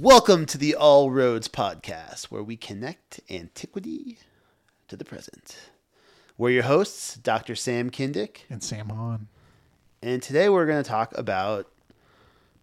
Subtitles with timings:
[0.00, 4.16] Welcome to the All Roads Podcast, where we connect antiquity
[4.88, 5.58] to the present.
[6.38, 7.54] We're your hosts, Dr.
[7.54, 9.28] Sam Kindick, and Sam Hahn.
[10.02, 11.66] and today we're going to talk about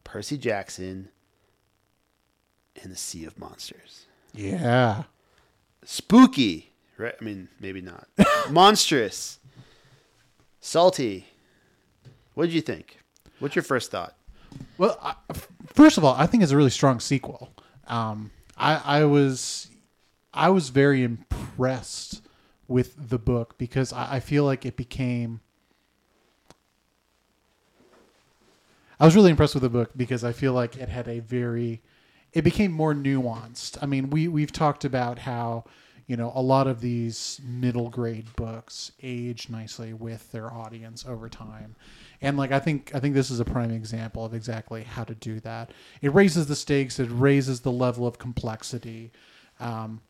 [0.03, 1.09] Percy Jackson
[2.81, 4.07] and the Sea of Monsters.
[4.33, 5.03] Yeah.
[5.85, 7.13] Spooky, right?
[7.21, 8.07] I mean, maybe not.
[8.49, 9.37] Monstrous,
[10.59, 11.27] salty.
[12.33, 12.97] What did you think?
[13.37, 14.15] What's your first thought?
[14.77, 15.15] Well, I,
[15.73, 17.53] first of all, I think it's a really strong sequel.
[17.87, 19.69] Um, I, I was,
[20.33, 22.21] I was very impressed
[22.67, 25.41] with the book because I, I feel like it became.
[28.99, 31.81] I was really impressed with the book because I feel like it had a very,
[32.33, 33.77] it became more nuanced.
[33.81, 35.65] I mean, we we've talked about how,
[36.07, 41.29] you know, a lot of these middle grade books age nicely with their audience over
[41.29, 41.75] time.
[42.21, 45.13] And like I think I think this is a prime example of exactly how to
[45.13, 45.71] do that.
[46.01, 49.11] It raises the stakes, it raises the level of complexity.
[49.59, 50.01] Um,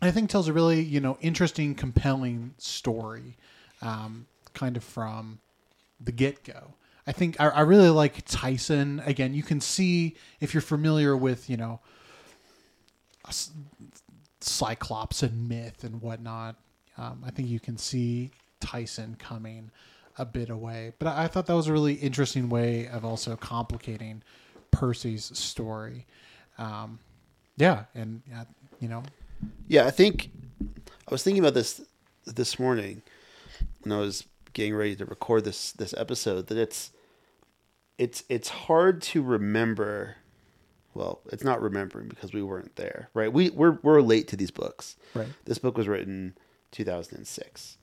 [0.00, 3.36] I think tells a really you know interesting, compelling story,
[3.82, 5.38] um, kind of from
[6.00, 6.74] the get go.
[7.06, 9.00] I think I, I really like Tyson.
[9.06, 11.80] Again, you can see if you're familiar with you know
[14.40, 16.56] Cyclops and myth and whatnot.
[16.96, 19.70] Um, I think you can see Tyson coming
[20.18, 23.36] a bit away, but I, I thought that was a really interesting way of also
[23.36, 24.22] complicating
[24.70, 26.06] Percy's story.
[26.58, 26.98] Um,
[27.56, 28.44] yeah, and uh,
[28.80, 29.02] you know,
[29.66, 31.80] Yeah, I think I was thinking about this
[32.24, 33.02] this morning
[33.82, 36.90] when I was getting ready to record this this episode that it's
[37.96, 40.16] it's it's hard to remember
[40.94, 43.32] well, it's not remembering because we weren't there, right?
[43.32, 44.96] We we're we're late to these books.
[45.14, 45.28] right?
[45.44, 46.36] This book was written
[46.72, 47.78] 2006.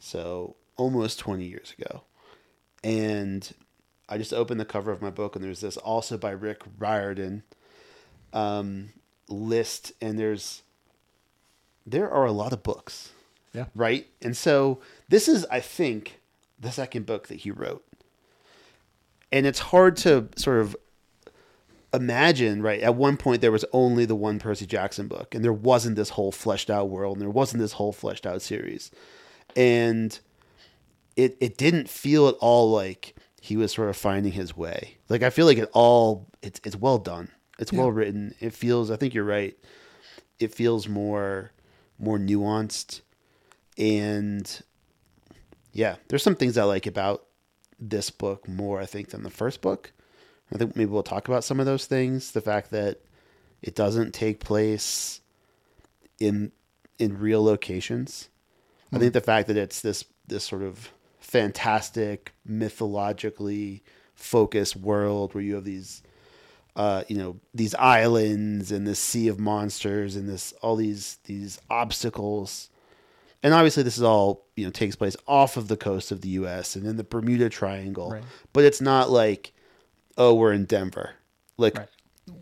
[0.00, 2.02] So, almost 20 years ago.
[2.82, 3.52] And
[4.08, 7.42] I just opened the cover of my book and there's this also by Rick Riordan
[8.32, 8.90] um,
[9.28, 10.62] list and there's
[11.86, 13.12] there are a lot of books,
[13.54, 14.06] Yeah, right?
[14.20, 16.20] And so this is I think
[16.58, 17.84] the second book that he wrote.
[19.30, 20.76] And it's hard to sort of
[21.92, 22.80] imagine, right?
[22.80, 26.10] At one point, there was only the one Percy Jackson book, and there wasn't this
[26.10, 28.90] whole fleshed out world, and there wasn't this whole fleshed out series.
[29.56, 30.18] And
[31.18, 34.98] it it didn't feel at all like he was sort of finding his way.
[35.08, 37.30] Like I feel like it all it's it's well done.
[37.58, 37.80] It's Yeah.
[37.80, 38.34] well written.
[38.40, 39.58] It feels I think you're right.
[40.38, 41.50] It feels more
[41.98, 43.00] more nuanced
[43.76, 44.62] and
[45.72, 47.26] yeah, there's some things I like about
[47.80, 49.92] this book more I think than the first book.
[50.52, 52.30] I think maybe we'll talk about some of those things.
[52.30, 53.00] The fact that
[53.60, 55.20] it doesn't take place
[56.20, 56.52] in
[56.96, 58.28] in real locations.
[58.92, 59.00] I hmm.
[59.00, 60.92] think the fact that it's this this sort of
[61.28, 63.82] fantastic, mythologically
[64.14, 66.02] focused world where you have these
[66.74, 71.60] uh, you know, these islands and this sea of monsters and this all these these
[71.68, 72.70] obstacles.
[73.42, 76.30] And obviously this is all, you know, takes place off of the coast of the
[76.30, 78.12] US and in the Bermuda Triangle.
[78.12, 78.22] Right.
[78.52, 79.52] But it's not like
[80.16, 81.10] oh, we're in Denver.
[81.56, 81.88] Like Right.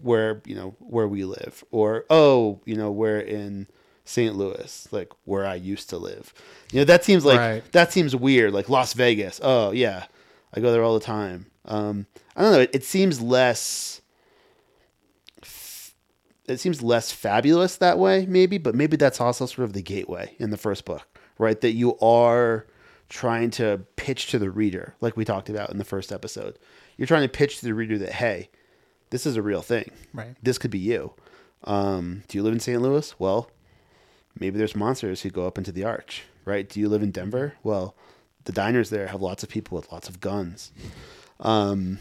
[0.03, 3.67] where, you know, where we live or oh, you know, we're in
[4.07, 4.35] St.
[4.35, 6.33] Louis, like where I used to live.
[6.73, 7.73] You know, that seems like Right.
[7.73, 8.53] that seems weird.
[8.55, 9.41] Like Las Vegas.
[9.43, 10.05] Oh yeah,
[10.55, 11.47] I go there all the time.
[11.67, 12.07] Um,
[12.37, 12.61] I don't know.
[12.61, 14.01] It, it seems less.
[16.49, 20.37] It seems less fabulous that way, maybe, but maybe that's also sort of the gateway
[20.39, 21.07] in the first book,
[21.39, 21.61] right?
[21.61, 22.67] That you are
[23.09, 26.57] trying to pitch to the reader, like we talked about in the first episode.
[26.97, 28.49] You're trying to pitch to the reader that hey,
[29.11, 29.91] this is a real thing.
[30.15, 30.37] right.
[30.41, 31.15] This could be you.
[31.65, 32.81] Um, do you live in St.
[32.81, 33.13] Louis?
[33.19, 33.51] Well,
[34.39, 36.69] maybe there's monsters who go up into the arch, right?
[36.69, 37.55] Do you live in Denver?
[37.63, 37.95] Well,
[38.45, 40.73] the diners there have lots of people with lots of guns.
[41.41, 41.99] Um,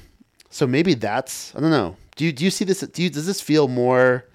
[0.49, 1.97] so maybe that's I don't know.
[2.15, 2.79] Do you do you see this?
[2.81, 4.25] Do you does this feel more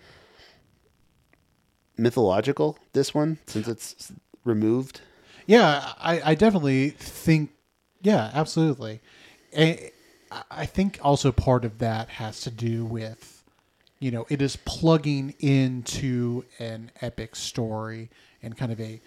[1.97, 2.79] mythological?
[2.93, 4.13] This one since it's
[4.45, 5.01] removed.
[5.47, 7.51] Yeah, I, I definitely think,
[8.03, 9.01] yeah, absolutely.
[9.57, 9.91] I,
[10.51, 13.40] I think also part of that has to do with,
[14.01, 18.11] you know, it is plugging into an epic story
[18.41, 19.01] in kind of a,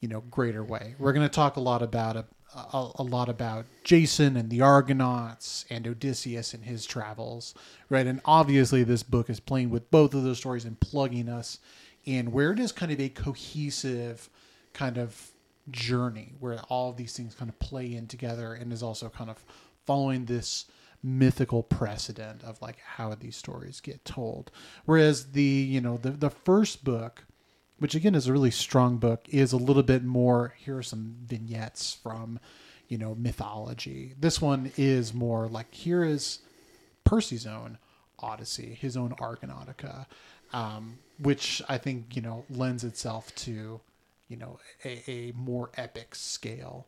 [0.00, 0.94] you know, greater way.
[0.98, 4.60] We're going to talk a lot about a, a, a lot about Jason and the
[4.60, 7.54] Argonauts and Odysseus and his travels,
[7.90, 8.06] right?
[8.06, 11.58] And obviously, this book is playing with both of those stories and plugging us
[12.04, 14.30] in where it is kind of a cohesive
[14.72, 15.32] kind of
[15.70, 19.28] journey where all of these things kind of play in together and is also kind
[19.28, 19.44] of
[19.84, 20.66] following this
[21.06, 24.50] mythical precedent of like how these stories get told
[24.84, 27.24] whereas the you know the the first book
[27.78, 31.14] which again is a really strong book is a little bit more here are some
[31.24, 32.40] vignettes from
[32.88, 36.40] you know mythology this one is more like here is
[37.04, 37.78] percy's own
[38.18, 40.06] odyssey, his own Argonautica,
[40.52, 43.80] um, which I think you know lends itself to
[44.28, 46.86] you know a, a more epic scale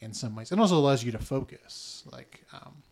[0.00, 2.04] in some ways, and also allows you to focus.
[2.10, 2.82] Like, um,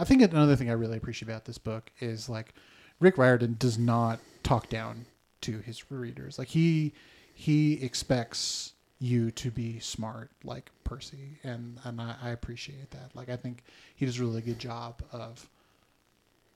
[0.00, 2.54] I think another thing I really appreciate about this book is like
[3.00, 5.04] Rick Riordan does not talk down
[5.42, 6.38] to his readers.
[6.38, 6.94] Like he
[7.34, 13.10] he expects you to be smart like Percy, and and I, I appreciate that.
[13.14, 13.62] Like I think
[13.94, 15.50] he does a really good job of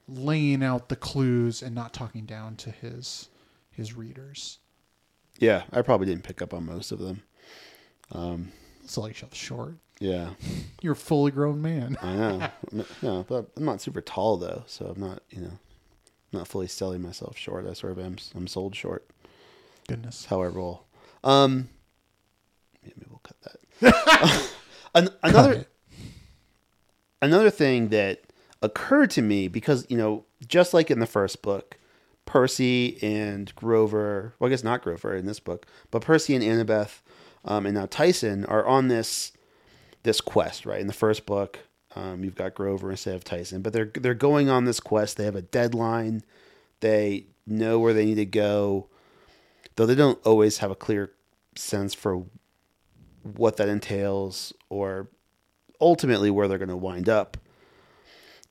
[0.08, 3.28] laying out the clues and not talking down to his
[3.70, 4.58] his readers.
[5.38, 7.22] Yeah, I probably didn't pick up on most of them.
[8.10, 8.52] Um,
[8.86, 9.74] Sell yourself short.
[10.00, 10.30] Yeah,
[10.82, 11.96] You're a fully grown man.
[12.02, 12.48] I know.
[13.02, 15.58] no, but I'm not super tall though, so I'm not, you know,
[16.32, 17.66] not fully selling myself short.
[17.66, 18.16] I sort of am.
[18.34, 19.08] I'm sold short.
[19.88, 20.18] Goodness.
[20.18, 20.84] That's how I roll.
[21.22, 21.68] Um,
[22.82, 24.50] yeah, maybe we'll cut that.
[24.94, 25.68] An- another Cut
[27.24, 28.22] another thing that
[28.62, 31.78] occurred to me because you know, just like in the first book,
[32.26, 34.34] Percy and Grover.
[34.38, 37.00] Well, I guess not Grover in this book, but Percy and Annabeth,
[37.44, 39.32] um, and now Tyson are on this
[40.04, 40.64] this quest.
[40.64, 41.58] Right in the first book,
[41.96, 45.16] um, you've got Grover instead of Tyson, but they're they're going on this quest.
[45.16, 46.22] They have a deadline.
[46.80, 48.88] They know where they need to go,
[49.76, 51.12] though they don't always have a clear
[51.56, 52.24] sense for
[53.22, 55.08] what that entails or
[55.80, 57.36] ultimately where they're going to wind up.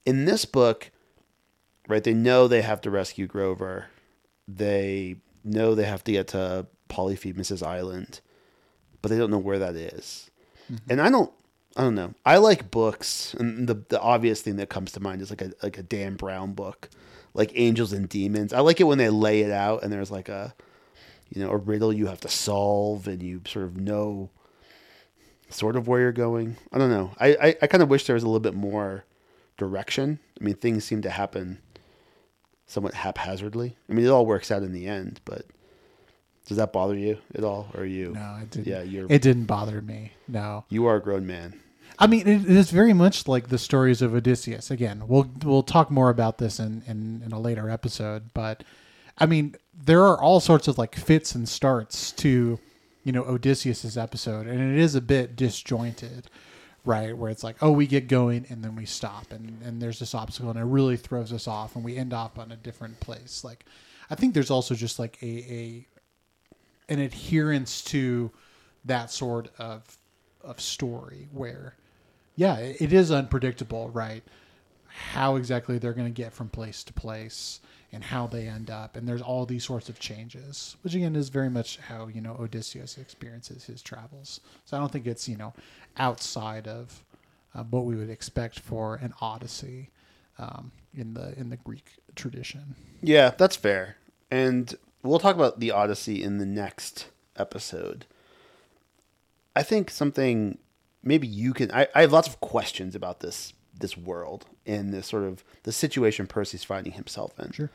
[0.06, 0.92] In this book,
[1.88, 3.88] right, they know they have to rescue Grover.
[4.48, 8.20] They know they have to get to Polyphemus' island,
[9.02, 10.30] but they don't know where that is.
[10.90, 11.32] And I don't
[11.76, 12.14] I don't know.
[12.26, 15.52] I like books and the the obvious thing that comes to mind is like a
[15.64, 16.90] like a Dan Brown book,
[17.34, 18.54] like Angels and Demons.
[18.54, 20.54] I like it when they lay it out and there's like a
[21.34, 24.30] you know, a riddle you have to solve and you sort of know
[25.50, 26.58] sort of where you're going.
[26.72, 27.12] I don't know.
[27.20, 29.06] I, I, I kind of wish there was a little bit more
[29.58, 30.20] direction.
[30.40, 31.60] I mean, things seem to happen
[32.68, 33.78] somewhat haphazardly.
[33.90, 35.46] I mean, it all works out in the end, but
[36.48, 37.68] does that bother you at all?
[37.74, 38.12] Or are you?
[38.12, 38.68] No, it didn't.
[38.68, 40.12] Yeah, you're It didn't bother me.
[40.28, 40.66] No.
[40.70, 41.60] you are a grown man.
[42.00, 44.72] I mean, it, is very much like the stories of Odysseus.
[44.72, 48.34] Again, we'll we'll talk more about this in, in, in a later episode.
[48.34, 48.64] But
[49.18, 52.60] I mean, there are all sorts of like fits and starts to,
[53.04, 56.30] you know, Odysseus's episode, and it is a bit disjointed,
[56.84, 57.16] right?
[57.16, 60.16] Where it's like, oh, we get going and then we stop, and and there's this
[60.16, 63.44] obstacle, and it really throws us off, and we end up on a different place.
[63.44, 63.66] Like,
[64.10, 65.88] I think there's also just like a a
[66.90, 68.32] an adherence to
[68.86, 69.98] that sort of
[70.44, 71.76] of story where
[72.36, 74.24] yeah it is unpredictable right
[74.88, 77.60] how exactly they're going to get from place to place
[77.92, 81.30] and how they end up and there's all these sorts of changes which again is
[81.30, 85.38] very much how you know odysseus experiences his travels so i don't think it's you
[85.38, 85.54] know
[85.98, 87.04] outside of
[87.56, 89.90] uh, what we would expect for an odyssey
[90.40, 93.98] um, in the in the greek tradition Yeah, that's fair.
[94.32, 98.06] And we'll talk about the Odyssey in the next episode.
[99.56, 100.58] I think something
[101.04, 105.08] maybe you can I, I have lots of questions about this this world and this
[105.08, 107.52] sort of the situation Percy's finding himself in.
[107.52, 107.70] Sure.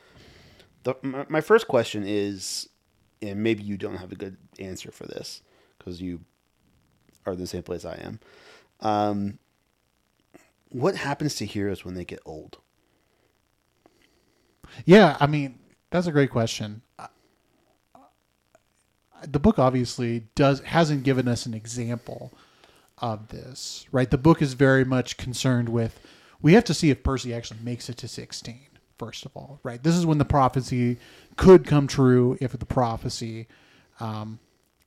[0.84, 2.68] The, my, my first question is,
[3.20, 5.42] and maybe you don't have a good answer for this
[5.76, 6.20] because you
[7.26, 8.20] are in the same place I am.
[8.80, 9.38] Um,
[10.70, 12.58] what happens to heroes when they get old?
[14.84, 15.58] Yeah, I mean
[15.90, 16.82] that's a great question.
[19.26, 22.32] The book obviously does hasn't given us an example
[23.00, 24.10] of this, right?
[24.10, 26.00] The book is very much concerned with
[26.40, 28.60] we have to see if Percy actually makes it to 16
[28.98, 29.80] first of all, right?
[29.80, 30.98] This is when the prophecy
[31.36, 33.46] could come true if the prophecy
[34.00, 34.40] um,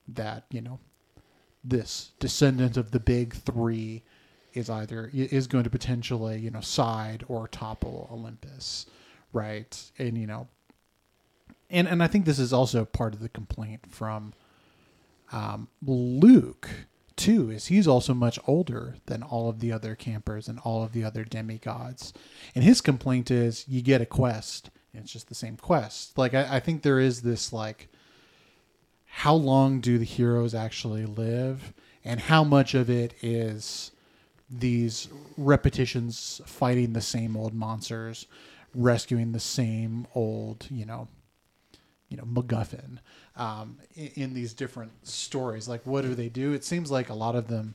[0.06, 0.78] that, you know,
[1.64, 4.02] this descendant of the big 3
[4.52, 8.84] is either is going to potentially, you know, side or topple Olympus
[9.32, 10.46] right and you know
[11.70, 14.32] and and i think this is also part of the complaint from
[15.32, 16.68] um, luke
[17.16, 20.92] too is he's also much older than all of the other campers and all of
[20.92, 22.12] the other demigods.
[22.54, 26.18] And his complaint is you get a quest and it's just the same quest.
[26.18, 27.88] Like i, I think there is this like
[29.06, 31.74] how long do the heroes actually live?
[32.04, 33.92] And how much of it is
[34.50, 38.26] these repetitions fighting the same old monsters
[38.74, 41.08] rescuing the same old you know
[42.12, 42.98] you know MacGuffin
[43.36, 45.66] um, in, in these different stories.
[45.66, 46.52] Like, what do they do?
[46.52, 47.74] It seems like a lot of them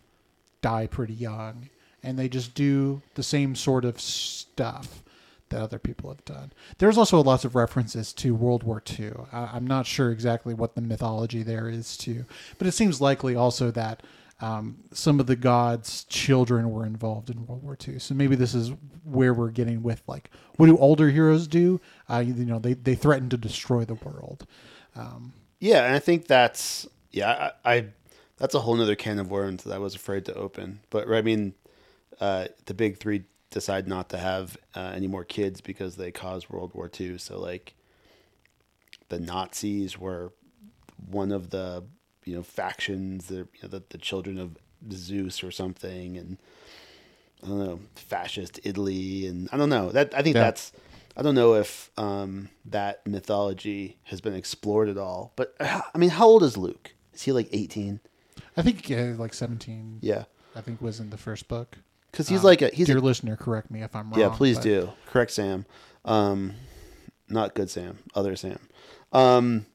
[0.61, 1.69] die pretty young,
[2.03, 5.03] and they just do the same sort of stuff
[5.49, 6.51] that other people have done.
[6.77, 9.13] There's also lots of references to World War II.
[9.31, 12.25] I, I'm not sure exactly what the mythology there is too,
[12.57, 14.03] but it seems likely also that
[14.39, 17.99] um, some of the gods' children were involved in World War II.
[17.99, 18.71] So maybe this is
[19.03, 21.81] where we're getting with like, what do older heroes do?
[22.09, 24.45] Uh, you know, they they threaten to destroy the world.
[24.95, 27.85] Um, Yeah, and I think that's yeah, I, I
[28.37, 30.81] that's a whole other can of worms that I was afraid to open.
[30.89, 31.53] But I mean,
[32.19, 36.49] uh, the big three decide not to have uh, any more kids because they caused
[36.49, 37.17] World War II.
[37.17, 37.73] So like,
[39.09, 40.33] the Nazis were
[41.09, 41.83] one of the
[42.27, 44.57] you know factions, the you know, the, the children of
[44.91, 46.37] Zeus or something, and
[47.43, 50.43] I don't know, fascist Italy, and I don't know that I think Yeah.
[50.43, 50.71] that's.
[51.19, 56.11] I don't know if um, that mythology has been explored at all, but I mean,
[56.11, 56.93] how old is Luke?
[57.13, 57.99] Is he like eighteen?
[58.55, 59.99] I think uh, like 17.
[60.01, 60.23] Yeah,
[60.55, 61.77] I think was in the first book.
[62.11, 64.19] because he's Um, like a he's dear a, listener, correct me if I'm wrong.
[64.19, 64.29] yeah.
[64.29, 65.65] Please but- do correct Sam,
[66.05, 66.53] um,
[67.29, 68.59] not good Sam, other Sam,
[69.11, 69.65] um,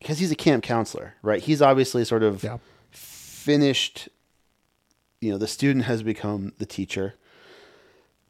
[0.00, 1.40] because he's a camp counselor, right?
[1.42, 2.58] He's obviously sort of Yeah,
[2.90, 4.08] finished.
[5.20, 7.14] You know, the student has become the teacher.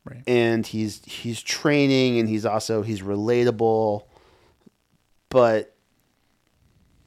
[0.04, 0.22] right.
[0.26, 4.04] and he's he's training and he's also he's relatable
[5.28, 5.76] but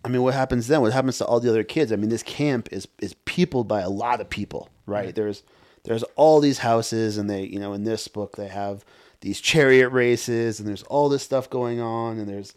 [0.06, 2.22] i mean what happens then what happens to all the other kids i mean this
[2.24, 5.16] camp is is peopled by a lot of people right Right.
[5.16, 5.42] there's
[5.86, 8.86] there's all these houses and they you know in this book they have
[9.22, 12.54] these chariot races and there's all this stuff going on and there's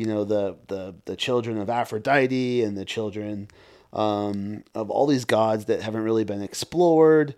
[0.00, 3.48] you know the the the children of aphrodite and the children
[3.92, 7.34] um, of all these gods that haven't really been explored.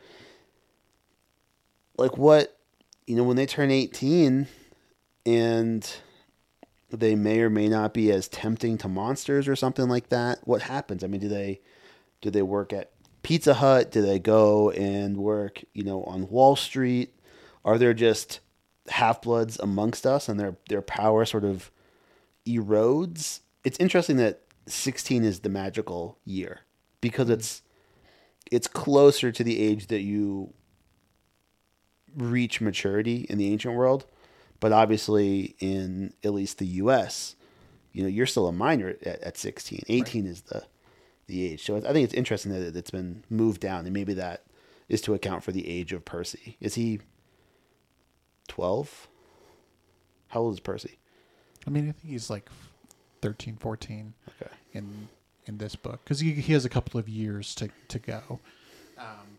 [1.98, 2.56] Like what
[3.08, 4.46] you know when they turn 18
[5.26, 5.96] and
[6.90, 10.62] they may or may not be as tempting to monsters or something like that what
[10.62, 11.02] happens?
[11.02, 11.60] I mean do they
[12.20, 12.92] do they work at
[13.24, 13.90] pizza hut?
[13.90, 17.12] Do they go and work you know on wall street?
[17.64, 18.38] Are there just
[18.86, 21.72] half-bloods amongst us and their their power sort of
[22.46, 26.60] erodes it's interesting that 16 is the magical year
[27.00, 27.34] because mm-hmm.
[27.34, 27.62] it's
[28.50, 30.52] it's closer to the age that you
[32.14, 34.04] reach maturity in the ancient world,
[34.60, 37.36] but obviously in at least the U.S.,
[37.92, 39.84] you know, you're still a minor at, at 16.
[39.88, 40.64] 18 is the
[41.28, 41.64] the age.
[41.64, 44.44] So I think it's interesting that it's been moved down, and maybe that
[44.88, 46.56] is to account for the age of Percy.
[46.60, 47.00] Is he
[48.48, 49.08] 12?
[50.28, 50.98] How old is Percy?
[51.66, 52.48] I mean, I think he's like
[53.20, 54.52] 13, 14 Okay.
[54.72, 55.08] in
[55.46, 58.40] in this book because he, he has a couple of years to to go.
[58.98, 59.38] Um,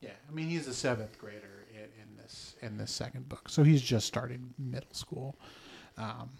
[0.00, 3.62] yeah, I mean, he's a seventh grader in, in this in this second book, so
[3.62, 5.36] he's just starting middle school.
[5.98, 6.30] Um,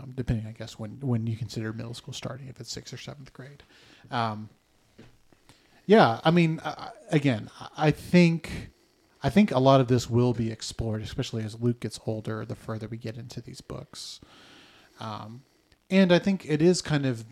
[0.00, 2.98] um, depending, I guess, when when you consider middle school starting, if it's sixth or
[2.98, 3.62] seventh grade.
[4.10, 4.48] Um,
[5.86, 8.70] yeah, I mean, I- again, I think.
[9.22, 12.54] I think a lot of this will be explored, especially as Luke gets older, the
[12.54, 14.20] further we get into these books.
[15.00, 15.42] Um,
[15.90, 17.24] and I think it is kind of,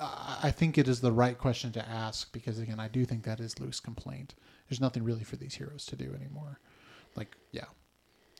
[0.00, 3.40] I think it is the right question to ask because again, I do think that
[3.40, 4.34] is Luke's complaint.
[4.68, 6.60] There's nothing really for these heroes to do anymore.
[7.16, 7.66] Like, yeah,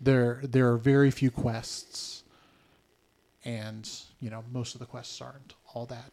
[0.01, 2.25] there there are very few quests,
[3.45, 6.11] and you know most of the quests aren't all that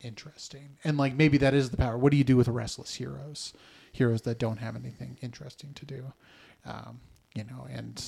[0.00, 0.78] interesting.
[0.84, 1.96] And like maybe that is the power.
[1.96, 3.52] What do you do with restless heroes?
[3.98, 6.12] Heroes that don't have anything interesting to do,
[6.64, 7.00] um,
[7.34, 8.00] you know, and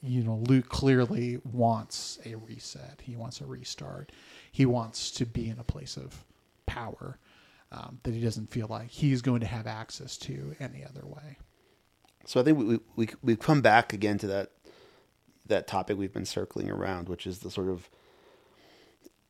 [0.00, 3.00] you know Luke clearly wants a reset.
[3.02, 4.12] He wants a restart.
[4.52, 6.24] He wants to be in a place of
[6.66, 7.18] power
[7.72, 11.38] um, that he doesn't feel like he's going to have access to any other way.
[12.24, 14.52] So I think we, we we come back again to that
[15.46, 17.90] that topic we've been circling around, which is the sort of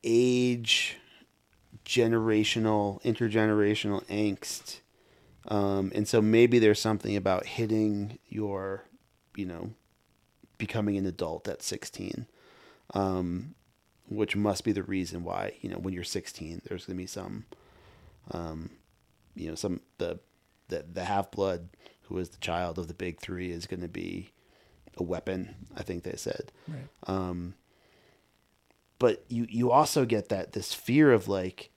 [0.04, 0.98] age,
[1.86, 4.80] generational, intergenerational angst.
[5.48, 8.84] Um, and so maybe there's something about hitting your,
[9.34, 9.70] you know,
[10.58, 12.26] becoming an adult at 16,
[12.94, 13.54] um,
[14.08, 17.06] which must be the reason why, you know, when you're 16, there's going to be
[17.06, 17.44] some,
[18.30, 18.70] um,
[19.34, 20.20] you know, some, the,
[20.68, 21.68] the, the half blood
[22.02, 24.30] who is the child of the big three is going to be
[24.96, 26.52] a weapon, I think they said.
[26.68, 26.88] Right.
[27.06, 27.54] Um,
[28.98, 31.71] but you you also get that this fear of like,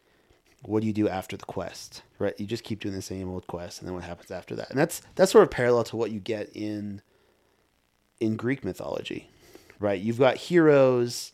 [0.67, 2.01] what do you do after the quest?
[2.19, 2.39] Right?
[2.39, 4.69] You just keep doing the same old quest, and then what happens after that?
[4.69, 7.01] And that's that's sort of parallel to what you get in
[8.19, 9.29] in Greek mythology,
[9.79, 9.99] right?
[9.99, 11.33] You've got heroes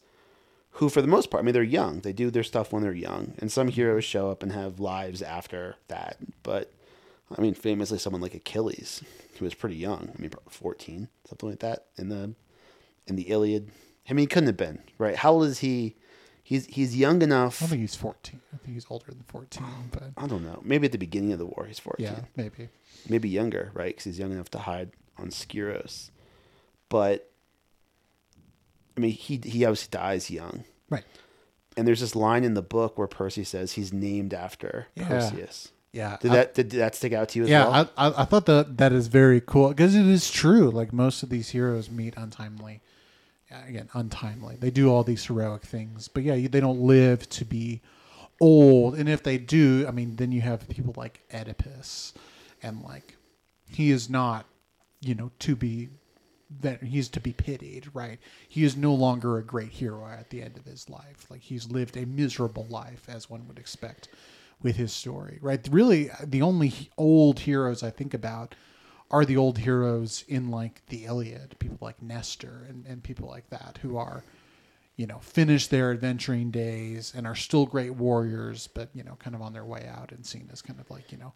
[0.75, 1.99] who, for the most part, I mean, they're young.
[1.99, 3.75] They do their stuff when they're young, and some mm-hmm.
[3.75, 6.17] heroes show up and have lives after that.
[6.43, 6.71] But
[7.37, 9.03] I mean, famously, someone like Achilles,
[9.37, 10.11] who was pretty young.
[10.17, 12.33] I mean, fourteen, something like that, in the
[13.07, 13.69] in the Iliad.
[14.09, 15.15] I mean, he couldn't have been right.
[15.15, 15.95] How old is he?
[16.51, 17.59] He's he's young I enough.
[17.61, 18.41] don't think he's 14.
[18.53, 20.59] I think he's older than 14, but I don't know.
[20.65, 22.07] Maybe at the beginning of the war, he's fourteen.
[22.07, 22.67] yeah, maybe.
[23.07, 23.87] Maybe younger, right?
[23.95, 26.09] Because he's young enough to hide on Skyros.
[26.89, 27.29] But
[28.97, 30.65] I mean, he he obviously dies young.
[30.89, 31.05] Right.
[31.77, 35.07] And there's this line in the book where Percy says he's named after Yeah.
[35.07, 35.71] Perseus.
[35.93, 37.89] Yeah, Did I- that did that stick out to you as yeah, well?
[37.97, 40.69] I, I I thought that that is very cool because it is true.
[40.69, 42.81] Like most of these heroes meet untimely.
[43.51, 44.55] Yeah, Again, untimely.
[44.57, 47.81] They do all these heroic things, but yeah, they don't live to be
[48.39, 48.95] old.
[48.95, 52.13] And if they do, I mean, then you have people like Oedipus,
[52.63, 53.17] and like
[53.69, 54.45] he is not,
[55.01, 55.89] you know, to be
[56.61, 58.19] that he's to be pitied, right?
[58.47, 61.27] He is no longer a great hero at the end of his life.
[61.29, 64.07] Like he's lived a miserable life, as one would expect
[64.61, 65.65] with his story, right?
[65.71, 68.55] Really, the only old heroes I think about
[69.11, 73.49] are the old heroes in like the Iliad, people like Nestor and, and people like
[73.49, 74.23] that who are,
[74.95, 79.35] you know, finished their adventuring days and are still great warriors, but, you know, kind
[79.35, 81.33] of on their way out and seen as kind of like, you know,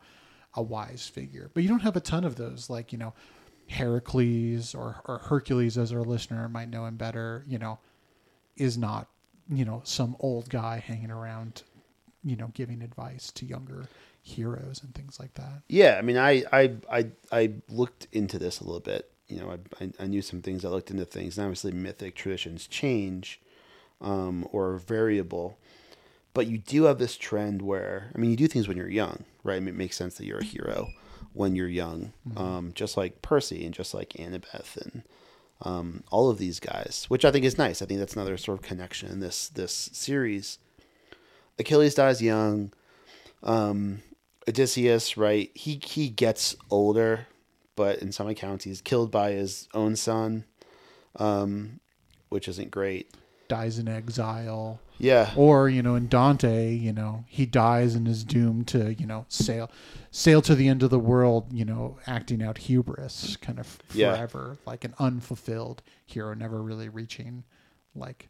[0.56, 1.52] a wise figure.
[1.54, 3.14] But you don't have a ton of those, like, you know,
[3.68, 7.80] Heracles or, or Hercules, as our listener might know him better, you know,
[8.56, 9.08] is not,
[9.50, 11.64] you know, some old guy hanging around,
[12.26, 13.88] you know, giving advice to younger
[14.22, 15.62] heroes and things like that.
[15.70, 19.12] Yeah, I mean, I I I I looked into this a little bit.
[19.28, 20.66] You know, I I, I knew some things.
[20.66, 23.40] I looked into things, and obviously, mythic traditions change,
[24.02, 25.58] um, or variable.
[26.34, 29.24] But you do have this trend where, I mean, you do things when you're young,
[29.46, 29.56] right?
[29.56, 30.90] I mean, it makes sense that you're a hero
[31.32, 35.04] when you're young, um, just like Percy and just like Annabeth and
[35.62, 37.82] um, all of these guys, which I think is nice.
[37.82, 40.60] I think that's another sort of connection in this this series.
[41.60, 42.72] Achilles dies young.
[43.44, 44.02] Um,
[44.48, 45.52] Odysseus, right?
[45.56, 47.28] He he gets older,
[47.76, 50.46] but in some accounts he's killed by his own son,
[51.18, 51.80] um,
[52.30, 53.14] which isn't great.
[53.48, 54.80] Dies in exile.
[54.98, 59.06] Yeah, Or, you know, in Dante, you know, he dies and is doomed to, you
[59.06, 59.70] know, sail
[60.10, 64.14] sail to the end of the world, you know, acting out hubris kind of Yeah.
[64.16, 67.44] forever, like an unfulfilled hero, never really reaching
[67.94, 68.30] like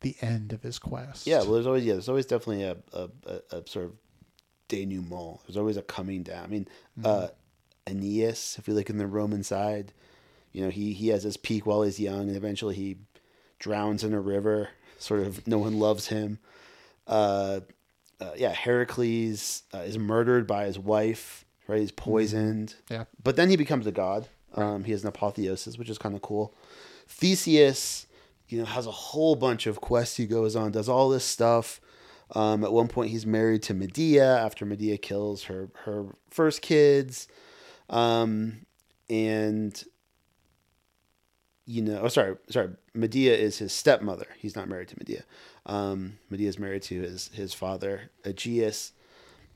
[0.00, 1.26] the end of his quest.
[1.26, 1.38] yeah.
[1.38, 3.92] Well, there's always yeah, there's always definitely a a, a, a sort of
[4.68, 5.40] denouement.
[5.46, 6.44] There's always a coming down.
[6.44, 6.68] I mean,
[7.04, 7.28] uh,
[7.86, 9.92] Aeneas, if we look in the Roman side,
[10.52, 12.96] you know, he he has his peak while he's young, and eventually he
[13.58, 14.68] drowns in a river.
[15.00, 16.40] Sort of, no one loves him.
[17.06, 17.60] Uh,
[18.20, 21.44] uh, yeah, Heracles uh, is murdered by his wife.
[21.68, 22.74] Right, he's poisoned.
[22.90, 23.04] Yeah.
[23.22, 24.28] But then he becomes a god.
[24.54, 26.52] Um, he has an apotheosis, which is kind of cool.
[27.06, 28.06] Theseus,
[28.48, 31.80] you know, has a whole bunch of quests he goes on, does all this stuff.
[32.34, 37.26] Um, at one point, he's married to Medea after Medea kills her her first kids,
[37.88, 38.66] um,
[39.08, 39.82] and
[41.64, 44.26] you know, oh sorry, sorry, Medea is his stepmother.
[44.38, 45.24] He's not married to Medea.
[45.64, 48.92] Um, Medea is married to his his father Aegeus.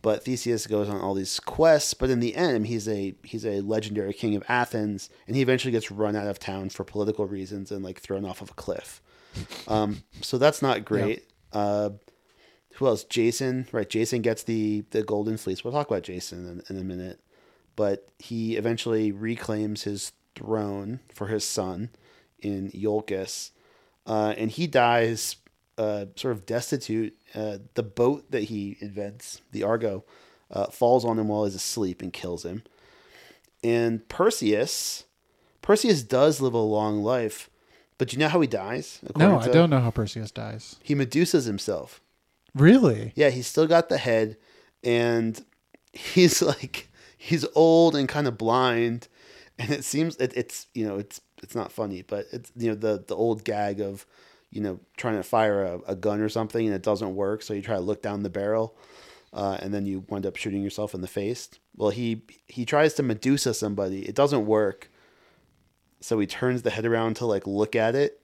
[0.02, 3.60] But Theseus goes on all these quests, but in the end, he's a he's a
[3.60, 7.70] legendary king of Athens, and he eventually gets run out of town for political reasons
[7.70, 9.00] and like thrown off of a cliff.
[9.66, 11.24] Um, so that's not great.
[11.54, 11.90] Uh,
[12.74, 13.04] who else?
[13.04, 13.88] Jason, right?
[13.88, 15.64] Jason gets the the golden fleece.
[15.64, 17.20] We'll talk about Jason in, in a minute,
[17.76, 21.90] but he eventually reclaims his throne for his son
[22.40, 23.52] in Iolcus,
[24.06, 25.36] uh, and he dies
[25.78, 27.14] uh, sort of destitute.
[27.34, 30.04] Uh, the boat that he invents, the Argo,
[30.50, 32.62] uh, falls on him while he's asleep and kills him.
[33.64, 35.04] And Perseus,
[35.62, 37.48] Perseus does live a long life,
[37.96, 39.00] but you know how he dies?
[39.16, 40.76] No, I don't know how Perseus dies.
[40.82, 42.00] He Medusas himself.
[42.54, 43.12] Really?
[43.14, 44.36] Yeah, he's still got the head,
[44.82, 45.42] and
[45.92, 49.08] he's like he's old and kind of blind,
[49.58, 52.74] and it seems it, it's you know it's it's not funny, but it's you know
[52.74, 54.04] the the old gag of
[54.52, 57.54] you know trying to fire a, a gun or something and it doesn't work, so
[57.54, 58.76] you try to look down the barrel,
[59.32, 61.48] uh, and then you wind up shooting yourself in the face.
[61.76, 64.90] Well, he he tries to Medusa somebody, it doesn't work,
[66.00, 68.20] so he turns the head around to like look at it.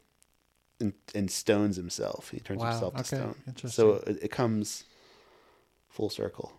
[0.81, 2.31] And, and stones himself.
[2.31, 3.35] He turns Wow, himself to stone.
[3.69, 4.85] So it, it comes
[5.89, 6.53] full circle,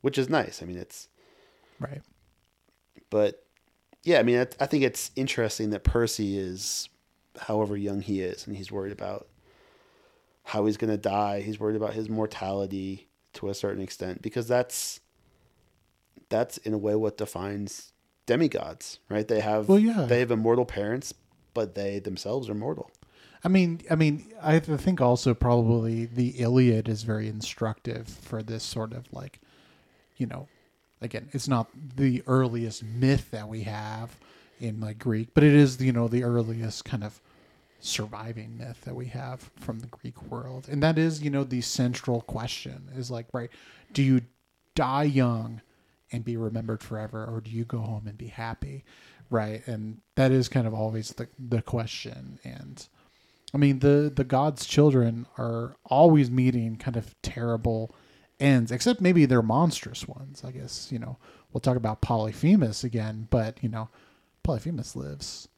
[0.00, 0.60] which is nice.
[0.60, 1.06] I mean, it's
[1.78, 2.02] Right.
[3.10, 3.44] but
[4.02, 6.88] yeah, I mean, I, I think it's interesting that Percy is,
[7.40, 9.26] however young he is, and he's worried about
[10.44, 11.40] how he's going to die.
[11.40, 15.00] He's worried about his mortality to a certain extent because that's
[16.28, 17.92] that's in a way what defines
[18.26, 19.26] demigods, right?
[19.26, 20.06] They have Well, yeah.
[20.08, 21.14] they have immortal parents,
[21.52, 22.90] but they themselves are mortal.
[23.42, 28.62] I mean, I mean, I think also probably the Iliad is very instructive for this
[28.62, 29.38] sort of like,
[30.16, 30.48] you know,
[31.02, 34.16] again, it's not the earliest myth that we have
[34.64, 37.20] in like Greek, but it is you know the earliest kind of
[37.80, 41.60] surviving myth that we have from the Greek world, and that is you know the
[41.60, 43.50] central question is like right,
[43.92, 44.22] do you
[44.74, 45.60] die young
[46.10, 48.84] and be remembered forever, or do you go home and be happy,
[49.30, 49.66] right?
[49.66, 52.86] And that is kind of always the the question, and
[53.52, 57.94] I mean, the the God's children are always meeting kind of terrible
[58.40, 60.42] ends, except maybe they're monstrous ones.
[60.44, 61.18] I guess you know
[61.52, 63.88] we'll talk about Polyphemus again, but you know
[64.44, 65.48] Polyphemus lives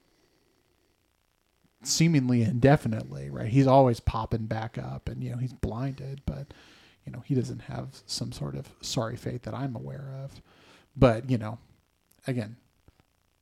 [1.83, 3.49] seemingly indefinitely, right?
[3.49, 6.55] He's always popping back up, and you know he's blinded, but
[7.05, 10.41] you know he doesn't have some sort of sorry fate that I'm aware of.
[10.97, 11.59] But you know,
[12.27, 12.57] again,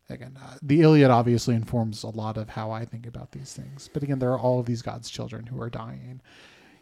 [0.09, 3.89] again, uh, the Iliad obviously informs a lot of how I think about these things.
[3.93, 6.21] But again, there are all of these God's children who are dying,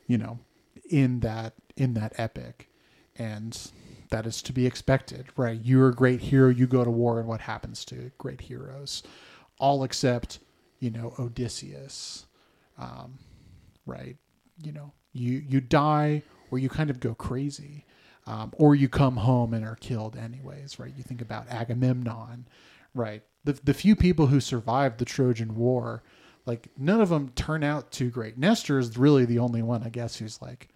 [0.07, 0.39] you know,
[0.89, 2.69] in that in that epic,
[3.17, 3.59] and
[4.13, 5.59] that is to be expected, right?
[5.63, 6.51] You're a great hero.
[6.51, 9.03] You go to war, and what happens to great heroes?
[9.59, 10.39] All except,
[10.81, 12.27] you know, Odysseus,
[12.79, 13.19] um,
[13.87, 14.17] right?
[14.63, 17.87] You know, you you die or you kind of go crazy.
[18.25, 20.93] Um, or you come home and are killed anyways, right?
[20.97, 22.47] You think about Agamemnon,
[22.95, 23.23] right?
[23.43, 26.05] The the few people who survived the Trojan War,
[26.47, 28.39] like none of them turn out too great.
[28.39, 30.69] Nestor is really the only one, I guess, who's like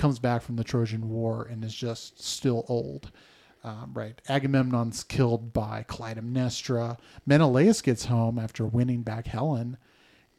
[0.00, 3.12] comes back from the Trojan War and is just still old.
[3.62, 6.98] Um, right, Agamemnon's killed by Clytemnestra.
[7.26, 9.76] Menelaus gets home after winning back Helen,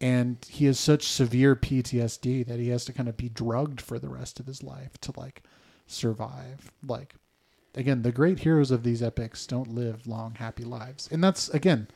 [0.02, 4.00] and he has such severe PTSD that he has to kind of be drugged for
[4.00, 5.44] the rest of his life to like
[5.86, 6.72] survive.
[6.84, 7.14] Like,
[7.76, 11.08] again, the great heroes of these epics don't live long, happy lives.
[11.12, 11.88] And that's, again,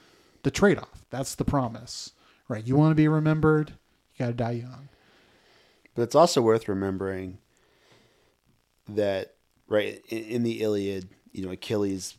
[0.43, 1.04] the trade off.
[1.10, 2.12] That's the promise,
[2.47, 2.65] right?
[2.65, 3.71] You want to be remembered,
[4.13, 4.89] you got to die young.
[5.95, 7.39] But it's also worth remembering
[8.89, 9.35] that,
[9.67, 12.15] right, in, in the Iliad, you know, Achilles,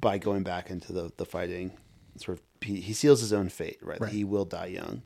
[0.00, 1.72] by going back into the, the fighting,
[2.16, 4.00] sort of, he, he seals his own fate, right?
[4.00, 4.12] Right.
[4.12, 5.02] He will die young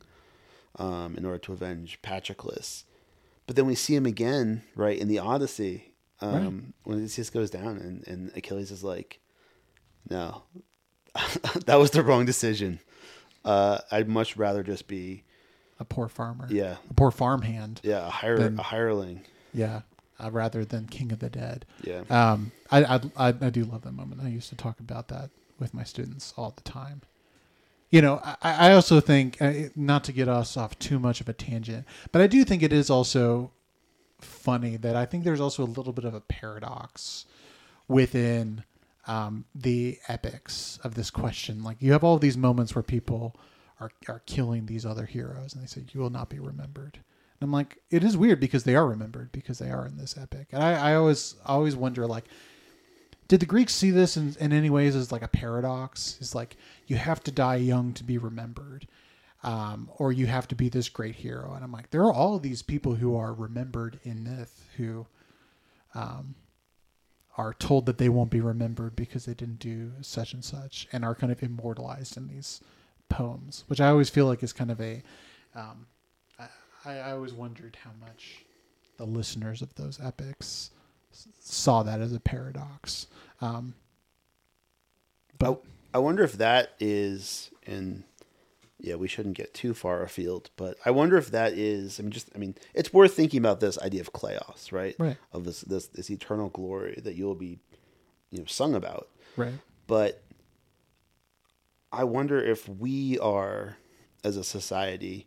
[0.78, 2.84] um, in order to avenge Patroclus.
[3.46, 6.62] But then we see him again, right, in the Odyssey, um, Right.
[6.84, 9.18] when Odysseus goes down, and, and Achilles is like,
[10.08, 10.42] no,
[11.66, 12.78] that was the wrong decision.
[13.44, 15.24] Uh, I'd much rather just be,
[15.80, 16.46] A poor farmer.
[16.50, 17.80] yeah, A poor farmhand.
[17.82, 19.22] yeah, a, hire, Then- a hireling.
[19.52, 19.80] Yeah.
[20.22, 21.64] Uh, rather than King of the Dead.
[21.82, 22.02] Yeah.
[22.10, 24.20] Um, I, I, I, I do love that moment.
[24.22, 27.02] I used to talk about that with my students all the time.
[27.90, 31.28] You know, I, I also think, uh, not to get us off too much of
[31.28, 33.50] a tangent, but I do think it is also
[34.20, 37.26] funny that I think there's also a little bit of a paradox
[37.88, 38.62] within
[39.06, 41.64] um, the epics of this question.
[41.64, 43.34] Like, you have all these moments where people
[43.80, 47.00] are, are killing these other heroes and they say, You will not be remembered.
[47.40, 50.16] And I'm like, it is weird because they are remembered because they are in this
[50.16, 50.48] epic.
[50.52, 52.24] And I, I always always wonder like
[53.30, 56.18] did the Greeks see this in, in any ways as like a paradox?
[56.20, 56.56] It's like
[56.88, 58.88] you have to die young to be remembered,
[59.44, 61.52] um, or you have to be this great hero.
[61.54, 65.06] And I'm like, there are all these people who are remembered in myth who
[65.94, 66.34] um,
[67.38, 71.04] are told that they won't be remembered because they didn't do such and such, and
[71.04, 72.60] are kind of immortalized in these
[73.08, 75.04] poems, which I always feel like is kind of a.
[75.54, 75.86] Um,
[76.84, 78.44] I, I always wondered how much
[78.96, 80.70] the listeners of those epics
[81.40, 83.06] saw that as a paradox.
[83.40, 83.74] Um,
[85.38, 85.62] But
[85.94, 88.04] I wonder if that is, and
[88.78, 91.98] yeah, we shouldn't get too far afield, but I wonder if that is.
[91.98, 94.94] I mean, just I mean, it's worth thinking about this idea of kleos, right?
[94.98, 95.16] Right.
[95.32, 97.58] Of this this this eternal glory that you'll be,
[98.30, 99.08] you know, sung about.
[99.36, 99.54] right.
[99.86, 100.22] But
[101.92, 103.76] I wonder if we are,
[104.22, 105.26] as a society,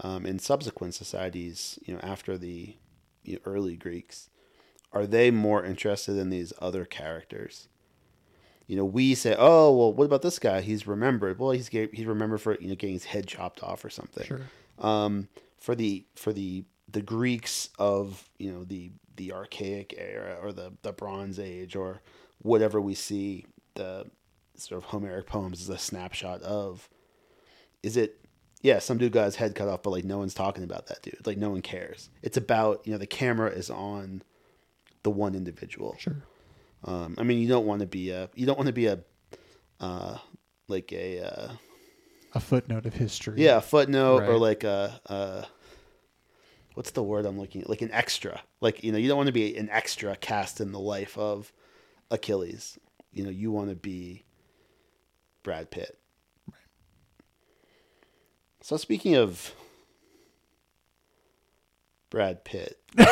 [0.00, 2.76] um, in subsequent societies, you know, after the
[3.22, 4.28] you know, early Greeks,
[4.92, 7.68] are they more interested in these other characters?
[8.66, 10.60] You know, we say, "Oh, well, what about this guy?
[10.62, 11.38] He's remembered.
[11.38, 14.40] Well, he's he's remembered for you know getting his head chopped off or something." Sure.
[14.78, 15.28] um,
[15.58, 20.72] for the for the the Greeks of you know the the archaic era or the
[20.82, 22.00] the Bronze Age or
[22.38, 24.06] whatever we see the
[24.56, 26.88] sort of Homeric poems as a snapshot of.
[27.82, 28.23] Is it?
[28.64, 31.02] Yeah, some dude got his head cut off, but like no one's talking about that
[31.02, 31.26] dude.
[31.26, 32.08] Like no one cares.
[32.22, 34.22] It's about you know the camera is on
[35.02, 35.94] the one individual.
[35.98, 36.22] Sure.
[36.84, 39.00] Um, I mean, you don't want to be a you don't want to be a
[39.80, 40.16] uh,
[40.66, 41.52] like a uh,
[42.32, 43.42] A footnote of history.
[43.42, 45.46] yeah, a footnote or like a, a
[46.72, 47.68] what's the word I'm looking at?
[47.68, 48.40] Like an extra.
[48.62, 51.52] Like you know, you don't want to be an extra cast in the life of
[52.10, 52.78] Achilles.
[53.12, 54.24] You know, you want to be
[55.42, 55.98] Brad Pitt.
[58.64, 59.54] So speaking of
[62.08, 63.04] Brad Pitt, no,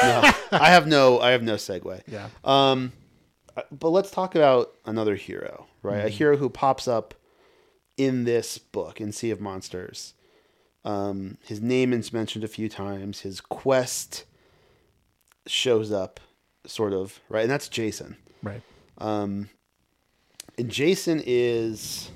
[0.51, 2.01] I have no, I have no segue.
[2.07, 2.31] Yeah.
[2.43, 2.95] Um,
[3.71, 6.07] but let's talk about another hero, right?
[6.07, 7.13] A hero who pops up
[7.99, 10.15] in this book in Sea of Monsters.
[10.87, 13.21] Um, his name is mentioned a few times.
[13.21, 14.25] His quest
[15.47, 16.19] shows up,
[16.65, 17.43] sort of, right?
[17.43, 18.17] And that's Jason.
[18.43, 18.63] Right.
[18.97, 19.51] Um,
[20.57, 22.11] and Jason is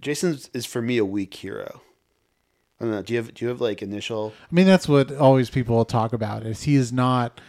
[0.00, 1.82] Jason is for me a weak hero.
[2.80, 3.02] I don't know.
[3.02, 4.32] Do you have do you have like initial?
[4.50, 7.40] I mean, that's what always people talk about is he is not.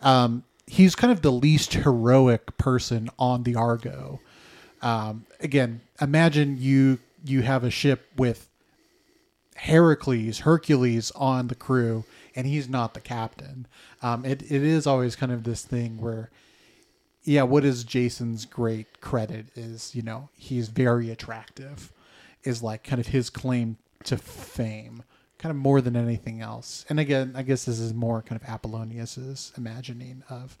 [0.00, 4.20] Um, he's kind of the least heroic person on the Argo.
[4.80, 8.48] Um, again, imagine you you have a ship with
[9.54, 13.68] Heracles, Hercules on the crew, and he's not the captain.
[14.02, 16.30] Um, it it is always kind of this thing where,
[17.24, 21.92] yeah, what is Jason's great credit is you know he's very attractive,
[22.44, 25.04] is like kind of his claim to fame,
[25.38, 26.84] kind of more than anything else.
[26.88, 30.58] And again, I guess this is more kind of Apollonius's imagining of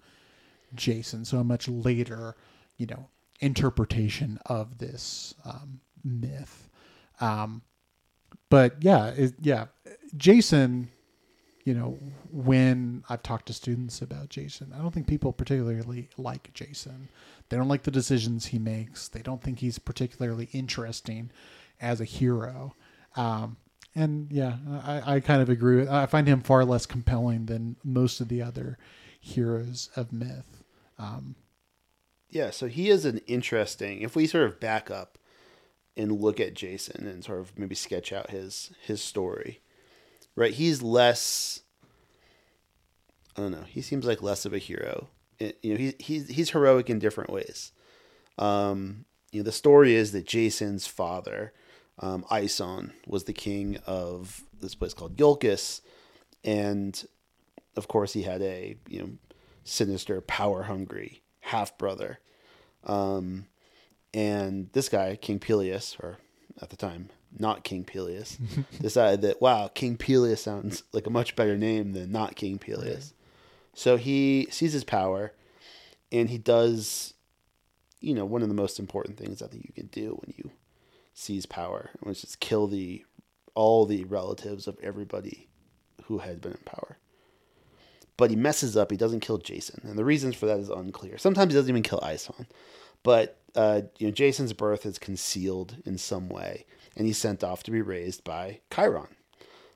[0.74, 2.36] Jason, so a much later,
[2.76, 3.08] you know,
[3.40, 6.68] interpretation of this um, myth.
[7.20, 7.62] Um,
[8.48, 9.66] but yeah, it, yeah,
[10.16, 10.90] Jason.
[11.64, 11.98] You know,
[12.32, 17.08] when I've talked to students about Jason, I don't think people particularly like Jason.
[17.48, 19.06] They don't like the decisions he makes.
[19.08, 21.30] They don't think he's particularly interesting
[21.80, 22.74] as a hero.
[23.14, 23.58] Um,
[23.94, 25.76] and yeah, I, I kind of agree.
[25.76, 28.78] With, I find him far less compelling than most of the other
[29.20, 30.64] heroes of myth.
[30.98, 31.36] Um,
[32.28, 34.00] Yeah, so he is an interesting.
[34.00, 35.18] If we sort of back up
[35.96, 39.60] and look at Jason and sort of maybe sketch out his his story,
[40.36, 40.52] right?
[40.54, 41.60] He's less.
[43.36, 43.64] I don't know.
[43.66, 45.08] He seems like less of a hero.
[45.38, 47.72] It- you know, he, he's he's heroic in different ways.
[48.38, 51.52] Um, you know, the story is that Jason's father,
[51.98, 55.80] um, Aeson, was the king of this place called Iolcus,
[56.44, 57.04] and
[57.76, 59.10] of course he had a you know
[59.64, 62.18] sinister, power hungry half brother.
[62.84, 63.46] Um,
[64.14, 66.18] and this guy, King Pelias, or
[66.60, 68.38] at the time, not King Pelias,
[68.80, 73.12] decided that, wow, King Pelias sounds like a much better name than not King Pelias.
[73.74, 75.32] So he seizes power
[76.10, 77.14] and he does,
[78.00, 80.50] you know, one of the most important things I think you can do when you
[81.14, 83.04] seize power, which is kill the
[83.54, 85.48] all the relatives of everybody
[86.04, 86.96] who had been in power
[88.16, 88.90] but he messes up.
[88.90, 91.18] He doesn't kill Jason, and the reasons for that is unclear.
[91.18, 92.46] Sometimes he doesn't even kill Aeson,
[93.02, 96.64] but uh, you know Jason's birth is concealed in some way,
[96.96, 99.08] and he's sent off to be raised by Chiron.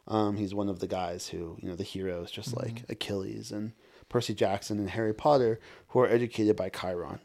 [0.09, 3.73] Um, he's one of the guys who you know the heroes, just like Achilles and
[4.09, 7.21] Percy Jackson and Harry Potter, who are educated by Chiron,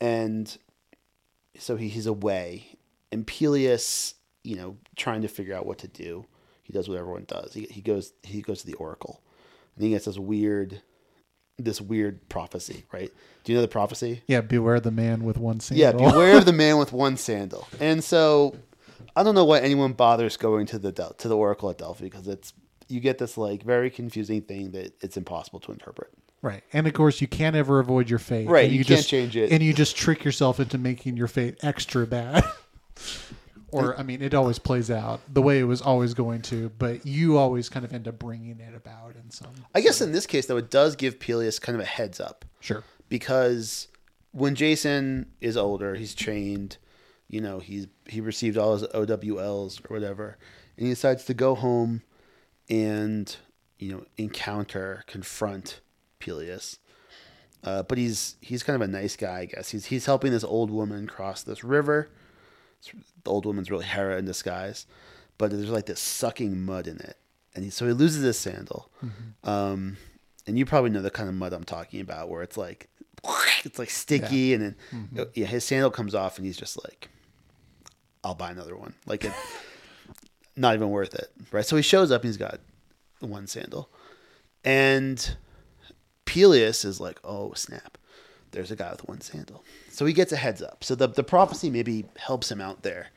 [0.00, 0.56] and
[1.58, 2.78] so he, he's away,
[3.10, 6.26] and Pelias, you know, trying to figure out what to do.
[6.62, 7.54] He does what everyone does.
[7.54, 9.22] He, he goes he goes to the oracle
[9.74, 10.82] and he gets this weird
[11.58, 13.10] this weird prophecy, right?
[13.44, 14.22] Do you know the prophecy?
[14.26, 17.66] yeah, beware the man with one Yeah, beware of the man with one sandal.
[17.80, 18.54] And so
[19.16, 22.04] I don't know why anyone bothers going to the Del- to the oracle at Delphi
[22.04, 22.52] because it's
[22.88, 26.10] you get this like very confusing thing that it's impossible to interpret.
[26.42, 26.62] Right.
[26.72, 28.48] And of course, you can't ever avoid your fate.
[28.48, 29.52] Right, And you can't just, change it.
[29.52, 32.42] And you just trick yourself into making your fate extra bad.
[33.72, 37.06] or, I mean, it always plays out the way it was always going to, but
[37.06, 39.52] you always kind of end up bringing it about in some.
[39.74, 42.44] I guess in this case though it does give Pelias kind of a heads up
[42.60, 42.82] Sure.
[43.08, 43.88] because
[44.32, 46.78] when Jason is older, he's trained,
[47.30, 50.36] you know, he's he received all his OWLs or whatever,
[50.76, 52.02] and he decides to go home
[52.68, 53.36] and
[53.78, 55.80] you know encounter, confront
[56.18, 56.78] Pelias.
[57.62, 59.70] Uh, but he's he's kind of a nice guy, I guess.
[59.70, 62.10] He's he's helping this old woman cross this river.
[63.24, 64.86] The old woman's really Hera in disguise,
[65.38, 67.16] but there's like this sucking mud in it,
[67.54, 68.90] and he, so he loses his sandal.
[69.44, 69.98] Um,
[70.46, 72.88] and you probably know the kind of mud I'm talking about, where it's like
[73.64, 74.76] it's like sticky, and then
[75.34, 77.08] yeah, his sandal comes off, and he's just like,
[78.24, 79.32] "I'll buy another one." Like it,
[80.56, 81.64] not even worth it, right?
[81.64, 82.60] So he shows up, and he's got
[83.20, 83.90] one sandal,
[84.64, 85.36] and
[86.26, 87.98] Pelias is like, "Oh snap,
[88.52, 90.84] there's a guy with one sandal." So he gets a heads up.
[90.84, 93.08] So the the prophecy maybe helps him out there,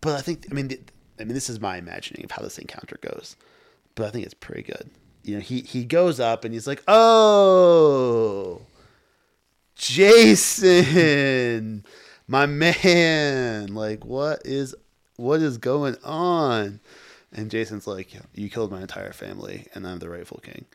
[0.00, 0.80] but I think I mean the,
[1.20, 3.36] I mean this is my imagining of how this encounter goes,
[3.94, 4.90] but I think it's pretty good.
[5.22, 8.62] You know, he he goes up and he's like, "Oh,
[9.76, 11.84] Jason,
[12.26, 14.74] my man, like what is
[15.16, 16.80] what is going on?"
[17.32, 20.66] And Jason's like, "You killed my entire family, and I'm the rightful king."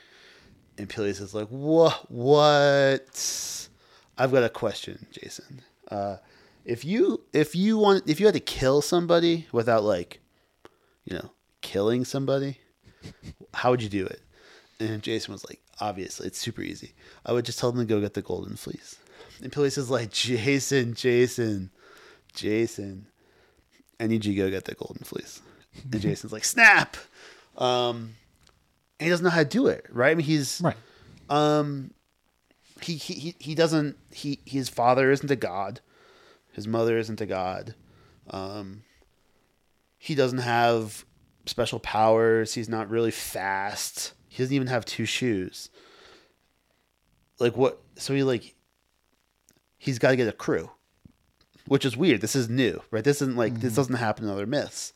[0.78, 2.12] And Pelias is like, "What?
[2.12, 3.70] What?
[4.18, 5.62] I've got a question, Jason.
[5.90, 6.18] Uh,
[6.66, 10.20] if you if you want if you had to kill somebody without like,
[11.06, 11.32] you know,
[11.62, 12.60] killing somebody,
[13.54, 14.22] how would you do it?"
[14.80, 16.94] And Jason was like, "Obviously, it's super easy.
[17.26, 18.98] I would just tell them to go get the golden fleece."
[19.42, 21.70] And Pelias is like, "Jason, Jason,
[22.34, 23.08] Jason,
[24.00, 25.42] I need you to go get the golden fleece."
[25.92, 26.98] And Jason's like, "Snap!"
[27.58, 28.16] Um,
[29.00, 30.12] and he doesn't know how to do it, right?
[30.12, 30.78] I mean, he's Right.
[31.30, 31.92] um
[32.82, 35.82] he he he, he doesn't he his father isn't a god
[36.54, 37.74] his mother isn't a god
[38.30, 38.84] um
[39.98, 41.04] he doesn't have
[41.48, 42.54] special powers.
[42.54, 44.14] He's not really fast.
[44.28, 45.70] He doesn't even have two shoes.
[47.40, 47.82] Like what?
[47.96, 48.54] So he like
[49.78, 50.72] he's got to get a crew,
[51.68, 52.22] which is weird.
[52.22, 53.04] This is new, right?
[53.04, 54.94] This isn't like this doesn't happen in other myths.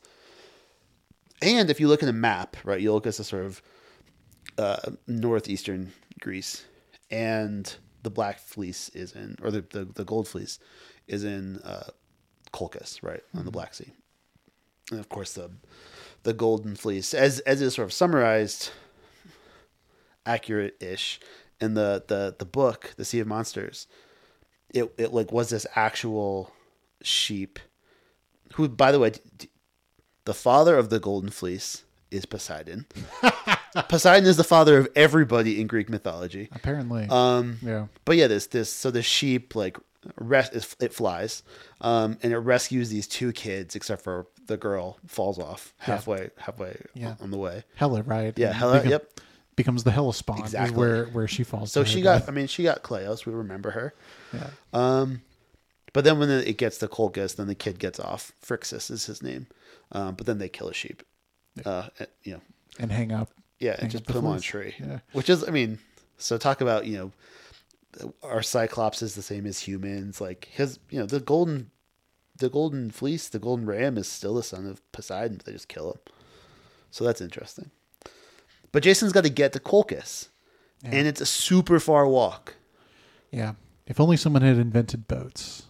[1.40, 3.62] And if you look at a map, right, you look at the sort of
[4.58, 6.64] uh, northeastern Greece,
[7.10, 10.58] and the Black Fleece is in, or the the, the Gold Fleece
[11.06, 11.90] is in uh,
[12.52, 13.92] Colchis, right, on the Black Sea,
[14.90, 15.50] and of course the
[16.22, 18.70] the Golden Fleece, as as is sort of summarized,
[20.24, 21.18] accurate ish,
[21.60, 23.86] in the the the book, The Sea of Monsters.
[24.72, 26.52] It it like was this actual
[27.02, 27.58] sheep,
[28.54, 29.12] who by the way,
[30.24, 32.86] the father of the Golden Fleece is Poseidon.
[33.88, 36.48] Poseidon is the father of everybody in Greek mythology.
[36.52, 37.06] Apparently.
[37.08, 37.86] Um, yeah.
[38.04, 39.78] but yeah, this this so the sheep like
[40.16, 41.42] res- it flies,
[41.80, 46.80] um, and it rescues these two kids, except for the girl falls off halfway halfway
[46.94, 47.14] Yeah.
[47.20, 47.64] on the way.
[47.76, 48.36] Helle, right?
[48.38, 48.86] Yeah, Helle.
[48.86, 49.08] yep.
[49.54, 50.72] Becomes the Hellespont Exactly.
[50.72, 51.72] is where where she falls.
[51.72, 52.20] So she got.
[52.20, 52.28] death.
[52.28, 53.26] I mean, she got Kleos.
[53.26, 53.94] We remember her.
[54.32, 54.46] Yeah.
[54.72, 55.22] Um,
[55.92, 58.32] but then when it gets to Colchis, then the kid gets off.
[58.44, 59.46] Phrixus is his name.
[59.92, 61.02] Um, but then they kill a sheep.
[61.66, 61.88] Uh,
[62.22, 62.40] you know,
[62.78, 63.28] and hang up.
[63.58, 64.74] yeah, Hang and just put him on a tree.
[64.80, 65.00] Yeah.
[65.12, 65.78] Which is, I mean,
[66.16, 70.18] so talk about you know, our Cyclops is the same as humans.
[70.18, 71.70] Like his, you know, the golden,
[72.38, 75.68] the golden fleece, the golden ram is still the son of Poseidon, but they just
[75.68, 75.98] kill him.
[76.90, 77.70] So that's interesting.
[78.72, 80.28] But Jason's got to get to Colchis,
[80.82, 80.90] Yeah.
[80.92, 82.54] and it's a super far walk.
[83.30, 83.54] Yeah.
[83.86, 85.64] If only someone had invented boats.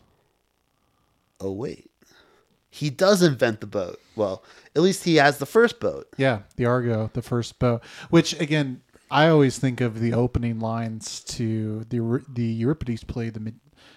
[1.40, 1.90] Oh wait,
[2.70, 4.00] he does invent the boat.
[4.14, 4.44] Well,
[4.76, 6.06] at least he has the first boat.
[6.16, 7.82] Yeah, the Argo, the first boat.
[8.10, 13.52] Which again, I always think of the opening lines to the the Euripides play, the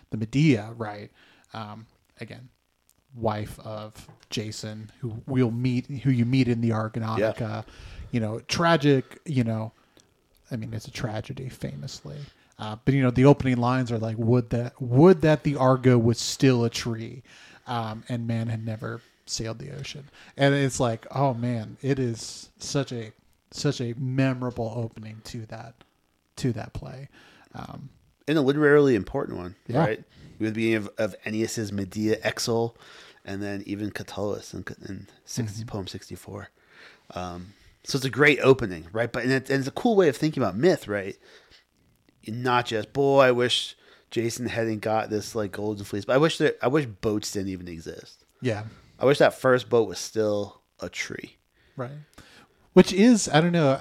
[0.10, 1.12] the Medea, right?
[1.54, 1.86] Um,
[2.20, 2.50] again,
[3.14, 7.64] wife of Jason, who we'll meet, who you meet in the Argonautica.
[8.12, 9.20] You know, tragic.
[9.26, 9.72] You know,
[10.52, 12.18] I mean, it's a tragedy, famously.
[12.58, 15.98] Uh, but you know, the opening lines are like, "Would that would that the Argo
[15.98, 17.22] was still a tree,
[17.68, 20.06] um, and man had never sailed the ocean."
[20.38, 23.12] And it's like, oh man, it is such a
[23.52, 25.74] such a memorable opening to that
[26.38, 27.10] to that play.
[27.54, 27.90] Um,
[28.28, 29.80] and a literarily important one, Yeah.
[29.80, 30.04] right?
[30.40, 32.74] With the beginning of, of Ennius's Medea Exul,
[33.24, 35.68] and then even Catullus in, in 60, Mm-hmm.
[35.68, 36.50] poem sixty four.
[37.14, 37.54] Um,
[37.86, 39.12] so it's a great opening, right?
[39.12, 41.18] But and, it, and it's a cool way of thinking about myth, right?
[42.28, 43.76] Not just boy, I wish
[44.12, 47.50] Jason hadn't got this like golden fleece, but I wish that I wish boats didn't
[47.50, 48.26] even exist.
[48.42, 48.64] yeah,
[49.00, 51.38] I wish that first boat was still a tree.
[51.76, 51.92] right.
[52.74, 53.80] Which is, I don't know,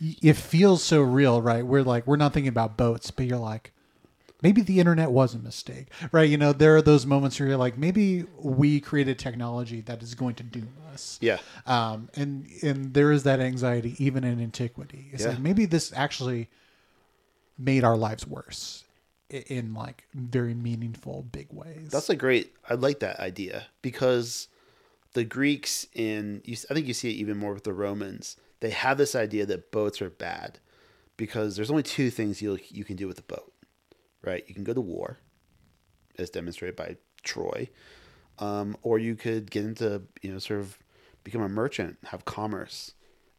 [0.00, 1.66] it feels so real, right?
[1.66, 3.72] We're like, we're not thinking about boats, but you're like,
[4.42, 6.28] maybe the internet was a mistake, right?
[6.28, 10.14] You know, there are those moments where you're like, maybe we created technology that is
[10.14, 11.18] going to doom us.
[11.20, 11.38] Yeah.
[11.66, 15.10] Um, and and there is that anxiety even in antiquity.
[15.12, 15.30] It's Yeah.
[15.30, 16.48] like maybe this actually
[17.58, 18.84] made our lives worse
[19.30, 21.88] in like very meaningful, big ways.
[21.90, 22.54] That's a great.
[22.68, 24.48] I like that idea because
[25.14, 28.36] the Greeks and you, I think you see it even more with the Romans.
[28.60, 30.58] They have this idea that boats are bad
[31.16, 33.52] because there's only two things you you can do with a boat,
[34.22, 34.44] right?
[34.46, 35.18] You can go to war,
[36.18, 37.68] as demonstrated by Troy,
[38.38, 40.78] um, or you could get into you know sort of
[41.24, 42.94] become a merchant, have commerce,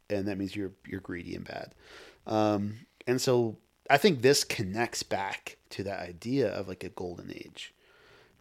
[0.09, 1.73] and that means you're you're greedy and bad.
[2.27, 3.57] Um, and so
[3.89, 7.73] I think this connects back to that idea of like a golden age,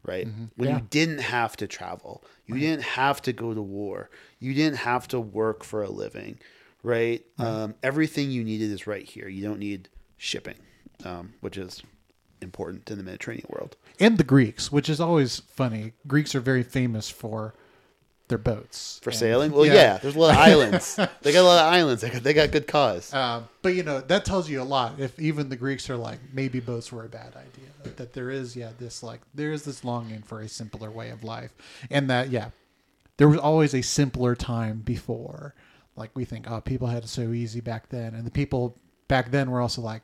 [0.02, 0.28] right?
[0.56, 0.76] When Yeah.
[0.76, 5.08] you didn't have to travel, you didn't have to go to war, you didn't have
[5.08, 6.38] to work for a living,
[6.82, 7.24] right?
[7.38, 9.28] Um, everything you needed is right here.
[9.28, 10.58] You don't need shipping,
[11.04, 11.82] um, which is
[12.42, 13.76] important in the Mediterranean world.
[14.00, 15.92] and the Greeks, which is always funny.
[16.06, 17.54] Greeks are very famous for
[18.28, 19.52] their boats For And- sailing?
[19.52, 19.96] Well, yeah.
[19.98, 20.96] there's a lot of islands.
[21.22, 22.02] they got a lot of islands.
[22.02, 23.12] They got, they got good cause.
[23.14, 25.00] Uh, but you know that tells you a lot.
[25.00, 27.94] If even the Greeks are like, maybe boats were a bad idea.
[27.96, 31.24] That there is, yeah, this like there is this longing for a simpler way of
[31.24, 31.54] life,
[31.90, 32.50] and that yeah,
[33.16, 35.54] there was always a simpler time before.
[35.96, 38.76] Like we think, oh, people had it so easy back then, and the people
[39.08, 40.02] back then were also like,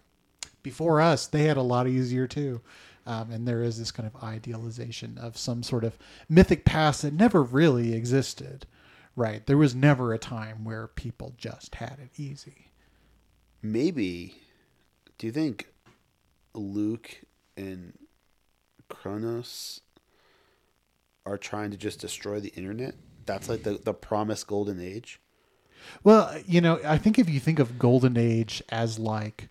[0.64, 2.60] before us, they had a lot easier too.
[3.06, 5.98] Um, and there is this kind of idealization of some sort of
[6.28, 8.66] mythic past that never really existed,
[9.14, 9.46] right?
[9.46, 12.72] There was never a time where people just had it easy.
[13.62, 14.34] Maybe,
[15.18, 15.68] do you think
[16.54, 17.20] Luke
[17.56, 17.92] and
[18.88, 19.82] Kronos
[21.26, 22.94] are trying to just destroy the internet?
[23.26, 25.20] That's like the, the promised golden age.
[26.02, 29.48] Well, you know, I think if you think of Golden Age as like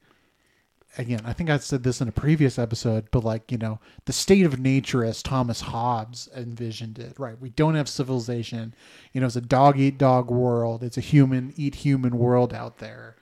[0.97, 4.13] again, I think I said this in a previous episode, but like, you know, the
[4.13, 7.39] state of nature as Thomas Hobbes envisioned it, right?
[7.39, 8.73] We don't have civilization.
[9.11, 10.83] You know, it's a dog eat dog world.
[10.83, 13.15] It's a human eat human world out there.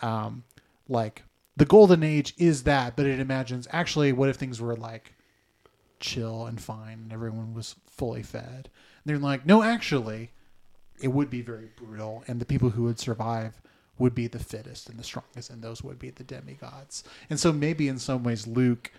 [0.00, 0.44] Um,
[0.88, 1.24] like
[1.56, 5.14] the golden age is that, but it imagines actually what if things were like
[6.00, 8.68] chill and fine and everyone was fully fed.
[9.04, 10.30] And they're like, no, actually,
[11.00, 13.60] it would be very brutal, and the people who would survive
[14.02, 17.04] would be the fittest and the strongest, and those would be the demigods.
[17.30, 18.90] And so maybe in some ways, Luke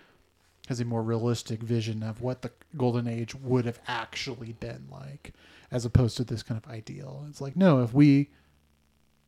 [0.69, 5.33] has a more realistic vision of what the golden age would have actually been like,
[5.71, 7.25] as opposed to this kind of ideal.
[7.27, 8.29] It's like, no, if we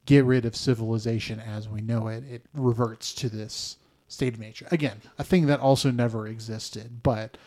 [0.05, 3.76] get rid of civilization as we know it, it reverts to this
[4.07, 4.69] state of nature.
[4.71, 7.38] Again, a thing that also never existed, but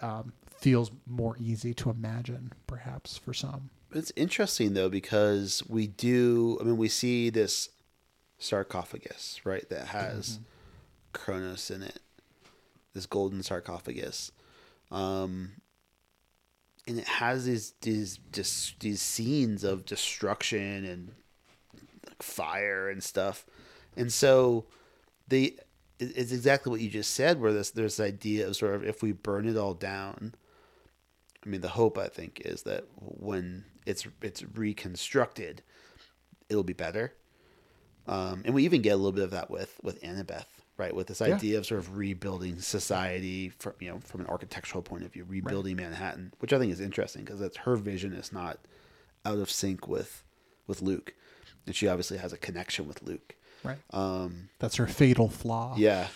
[0.00, 3.68] um, feels more easy to imagine, perhaps, for some.
[3.92, 6.58] It's interesting though because we do.
[6.60, 7.68] I mean, we see this
[8.38, 9.68] sarcophagus, right?
[9.68, 10.38] That has
[11.12, 12.00] Kronos in it.
[12.92, 14.30] This golden sarcophagus,
[14.92, 15.52] um,
[16.86, 21.12] and it has these these just these scenes of destruction and
[22.08, 23.46] like fire and stuff,
[23.96, 24.66] and so
[25.26, 25.58] the
[25.98, 27.40] it's exactly what you just said.
[27.40, 30.34] Where this there's this idea of sort of if we burn it all down,
[31.44, 35.62] I mean, the hope I think is that when it's it's reconstructed,
[36.48, 37.14] it'll be better.
[38.06, 40.44] Um, and we even get a little bit of that with with Annabeth,
[40.76, 40.94] right?
[40.94, 41.34] With this Yeah.
[41.36, 45.24] idea of sort of rebuilding society from you know from an architectural point of view,
[45.26, 48.58] rebuilding Manhattan, which I think is interesting because that's her vision is not
[49.24, 50.22] out of sync with
[50.66, 51.14] with Luke,
[51.66, 53.36] and she obviously has a connection with Luke.
[53.62, 53.78] Right.
[53.90, 55.74] Um, That's her fatal flaw.
[55.78, 56.08] yeah,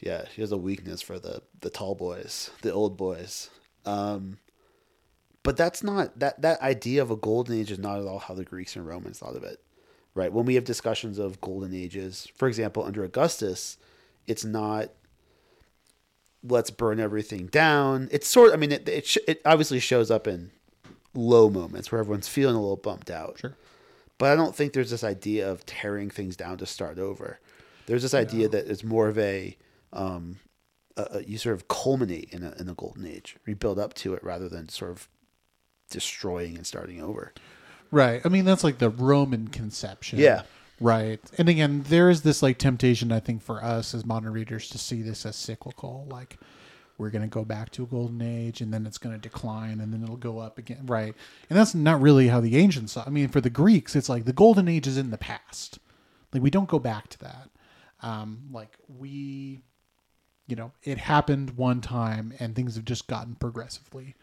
[0.00, 0.24] yeah.
[0.34, 3.50] She has a weakness for the the tall boys, the old boys.
[3.84, 4.38] Um,
[5.42, 8.32] but that's not that that idea of a golden age is not at all how
[8.34, 9.60] the Greeks and Romans thought of it,
[10.18, 10.32] right?
[10.32, 13.78] When we have discussions of golden ages, for example, under Augustus,
[14.26, 14.90] it's not
[16.42, 18.08] let's burn everything down.
[18.12, 18.52] It's sort.
[18.52, 20.50] I mean, it it, sh- it obviously shows up in
[21.14, 23.38] low moments where everyone's feeling a little bumped out.
[23.40, 23.56] Sure.
[24.18, 27.38] But I don't think there's this idea of tearing things down to start over.
[27.86, 29.56] There's this idea that it's more of a,
[29.92, 30.38] um,
[30.96, 33.94] a, a- you sort of culminate in a, in a golden age, you build up
[33.94, 35.08] to it rather than sort of
[35.90, 37.32] destroying and starting over.
[37.90, 38.20] Right.
[38.24, 40.18] I mean, that's like the Roman conception.
[40.18, 40.42] Yeah.
[40.80, 41.20] Right.
[41.38, 44.78] And again, there is this like temptation, I think, for us as modern readers to
[44.78, 46.06] see this as cyclical.
[46.08, 46.38] Like,
[46.98, 49.80] we're going to go back to a golden age and then it's going to decline
[49.80, 50.84] and then it'll go up again.
[50.86, 51.14] Right.
[51.48, 54.24] And that's not really how the ancients saw I mean, for the Greeks, it's like
[54.24, 55.78] the golden age is in the past.
[56.32, 57.50] Like, we don't go back to that.
[58.02, 59.60] Um, like, we,
[60.46, 64.14] you know, it happened one time and things have just gotten progressively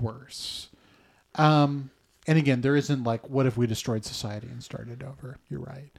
[0.00, 0.68] worse.
[1.36, 1.90] Um,
[2.26, 5.38] and again, there isn't like, what if we destroyed society and started over?
[5.48, 5.90] You're right.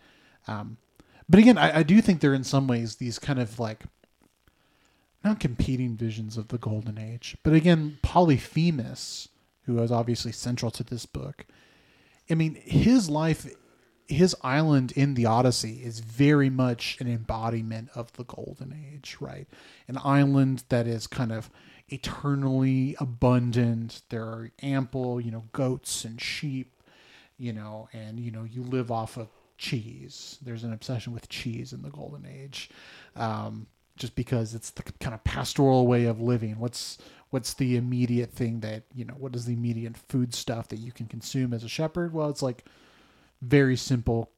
[0.47, 0.78] Um,
[1.30, 3.84] but again, I, I do think there are in some ways these kind of like
[5.24, 9.30] not competing visions of the golden age, but again, Polyphemus,
[9.65, 11.45] who is obviously central to this book.
[12.30, 13.47] I mean, his life,
[14.07, 19.47] his island in the Odyssey is very much an embodiment of the golden age, right?
[19.88, 21.49] An island that is kind of
[21.94, 24.02] eternally abundant.
[24.10, 26.82] There are ample, you know, goats and sheep,
[27.38, 29.28] you know, and you know, you live off of
[29.58, 30.38] cheese.
[30.41, 32.70] There's an obsession with cheese in the golden age.
[33.16, 36.60] Um, just because it's the kind of pastoral way of living.
[36.60, 36.98] What's
[37.30, 39.14] what's the immediate thing that you know?
[39.14, 42.12] What is the immediate food stuff that you can consume as a shepherd?
[42.12, 42.66] Well, it's like
[43.41, 44.32] very simple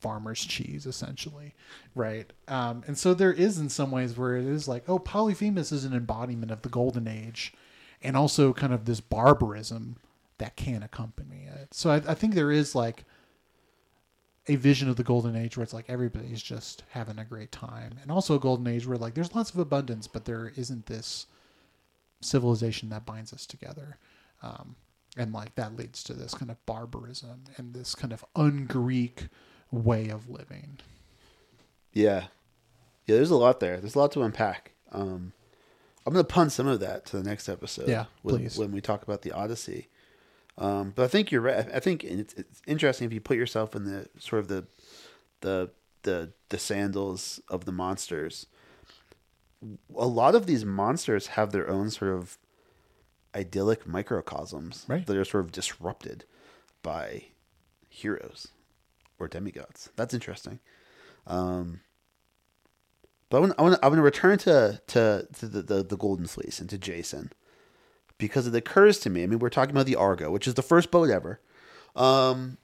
[0.00, 1.54] farmer's cheese, essentially,
[1.94, 2.32] right?
[2.46, 5.84] Um, and so there is in some ways where it is like, oh, Polyphemus is
[5.84, 7.52] an embodiment of the golden age,
[8.02, 9.96] and also kind of this barbarism
[10.38, 11.74] that can accompany it.
[11.74, 13.04] So I, I think there is like
[14.48, 17.98] a vision of the golden age where it's like everybody's just having a great time
[18.00, 21.26] and also a golden age where like there's lots of abundance but there isn't this
[22.20, 23.98] civilization that binds us together
[24.42, 24.74] um,
[25.16, 29.28] and like that leads to this kind of barbarism and this kind of un-greek
[29.70, 30.78] way of living
[31.92, 32.26] Yeah.
[33.06, 33.78] Yeah, there's a lot there.
[33.78, 34.72] There's a lot to unpack.
[34.92, 35.32] Um,
[36.06, 37.88] I'm going to pun some of that to the next episode.
[37.88, 38.58] Yeah, when, please.
[38.58, 39.88] When we talk about the Odyssey.
[40.58, 41.66] Um, but I think you're right.
[41.72, 44.66] I think it's, it's interesting if you put yourself in the sort of the,
[45.40, 45.70] the,
[46.02, 48.46] the, the sandals of the monsters.
[49.96, 52.38] A lot of these monsters have their own sort of
[53.34, 55.06] idyllic microcosms Right.
[55.06, 56.24] that are sort of disrupted
[56.82, 57.24] by
[57.88, 58.48] heroes
[59.18, 59.90] or demigods.
[59.96, 60.60] That's interesting.
[61.26, 61.80] Um,
[63.30, 66.60] but I want, I I to return to to, to the, the the Golden Fleece
[66.60, 67.32] and to Jason
[68.16, 69.22] because it occurs to me.
[69.22, 71.40] I mean, we're talking about the Argo, which is the first boat ever,
[71.94, 72.56] um,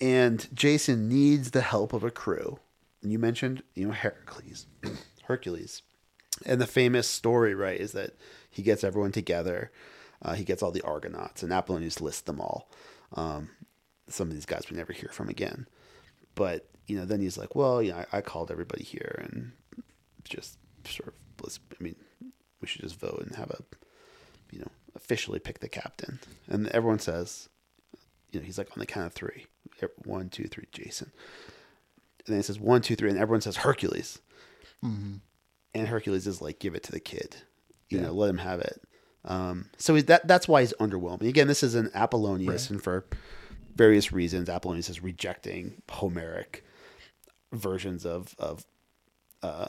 [0.00, 2.58] and Jason needs the help of a crew
[3.02, 4.66] And you mentioned you know Heracles,
[5.24, 5.82] Hercules,
[6.46, 8.12] and the famous story right is that
[8.50, 9.70] he gets everyone together.
[10.20, 12.68] Uh, he gets all the Argonauts, and Apollonius lists them all.
[13.14, 13.50] Um,
[14.08, 15.66] some of these guys we never hear from again.
[16.38, 19.52] But you know, then he's like, "Well, you know, I, I called everybody here, and
[20.24, 21.58] just sort of let's.
[21.78, 21.96] I mean,
[22.60, 23.58] we should just vote and have a,
[24.52, 27.48] you know, officially pick the captain." And everyone says,
[28.30, 29.46] you know, he's like on the count of three,
[30.04, 31.10] one, two, three, Jason.
[32.26, 34.20] And then he says one, two, three, and everyone says Hercules.
[35.74, 37.36] And Hercules is like, give it to the kid,
[37.88, 38.06] you Yeah.
[38.06, 38.80] know, let him have it.
[39.24, 41.28] Um, so that that's why he's underwhelming.
[41.28, 42.70] Again, this is an Apollonius, Right.
[42.70, 43.04] and for
[43.78, 46.64] various reasons, Apollonius is rejecting Homeric
[47.52, 48.66] versions of of
[49.42, 49.68] uh,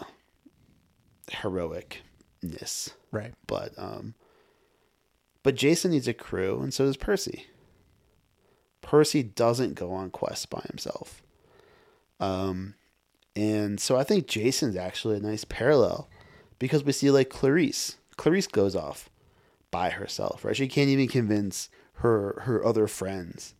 [1.32, 2.94] heroicness.
[3.12, 3.34] Right.
[3.48, 4.16] But um,
[5.44, 7.46] but Jason needs a crew, and so does Percy.
[8.82, 11.22] Percy doesn't go on quests by himself.
[12.20, 12.74] Um,
[13.36, 16.10] and so I think Jason's actually a nice parallel
[16.58, 17.96] because we see like Clarisse.
[18.18, 19.10] Clarisse goes off
[19.72, 20.56] by herself, right?
[20.56, 23.54] She can't even convince her her other friends,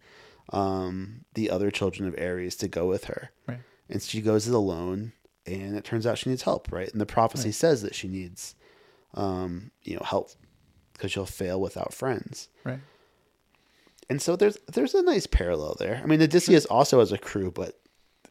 [0.52, 3.60] um, the other children of Ares, to go with her Right.
[3.90, 5.14] and she goes it alone
[5.46, 8.56] and it turns out she needs help right and the prophecy says that she needs
[9.16, 10.32] um you know help
[10.94, 12.80] because she'll fail without friends Right.
[14.10, 17.52] and so there's there's a nice parallel there i mean odysseus also has a crew
[17.52, 17.80] but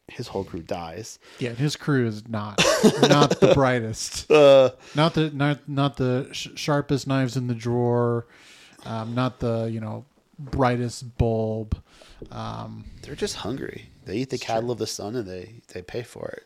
[0.09, 2.65] his whole crew dies Yeah, his crew is not
[3.03, 4.31] not the brightest.
[4.31, 8.27] uh Not the not not the sh- sharpest knives in the drawer.
[8.87, 10.07] Um, not the you know
[10.39, 11.77] brightest bulb.
[12.31, 13.91] Um, they're just hungry.
[14.05, 16.45] They eat the cattle of the sun and they they pay for it.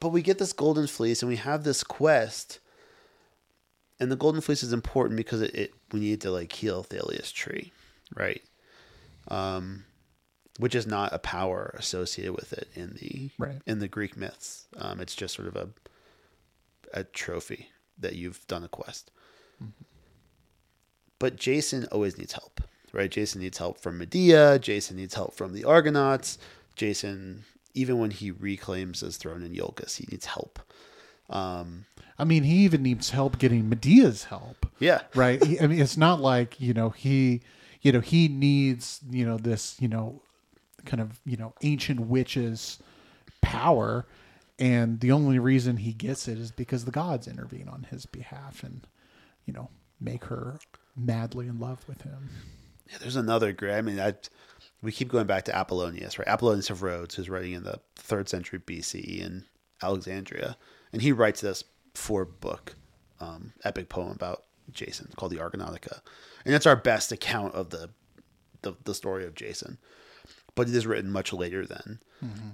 [0.00, 2.58] But we get this golden fleece and we have this quest.
[4.00, 7.32] And the golden fleece is important because it, it we need to like heal Thalia's
[7.32, 7.72] tree
[8.16, 8.42] right?
[9.28, 9.84] Um
[10.58, 13.60] which is not a power associated with it in the Right.
[13.66, 14.66] in the greek myths.
[14.76, 15.68] Um it's just sort of a
[16.92, 17.68] a trophy
[17.98, 19.10] that you've done a quest.
[21.18, 22.60] But jason always needs help
[22.92, 23.10] right?
[23.10, 24.58] Jason needs help from medea.
[24.58, 26.38] Jason needs help from the argonauts.
[26.76, 30.58] Jason even when he reclaims his throne in Iolcus, he needs help.
[31.30, 31.84] Um
[32.20, 34.66] I mean, he even needs help getting Medea's help.
[34.80, 35.02] yeah.
[35.14, 35.42] Right?
[35.44, 37.42] He- i mean it's not like you know he
[37.82, 40.20] you know he needs you know this you know
[40.84, 42.78] kind of you know ancient witches
[43.40, 44.06] power.
[44.60, 48.64] And the only reason he gets it is because the gods intervene on his behalf
[48.64, 48.84] and
[49.44, 49.68] you know
[50.00, 50.58] make her
[50.96, 52.28] madly in love with him
[52.90, 53.74] Yeah, there's another great.
[53.74, 54.14] I mean, I,
[54.82, 56.28] we keep going back to Apollonius, right?
[56.28, 59.44] Apollonius of Rhodes, who's writing in the third century BCE in
[59.82, 60.56] Alexandria,
[60.92, 61.64] and he writes this
[61.94, 62.74] four book
[63.20, 66.00] um, epic poem about Jason called the Argonautica,
[66.44, 67.90] and it's our best account of the
[68.62, 69.78] the, the story of Jason.
[70.54, 72.00] But it is written much later than,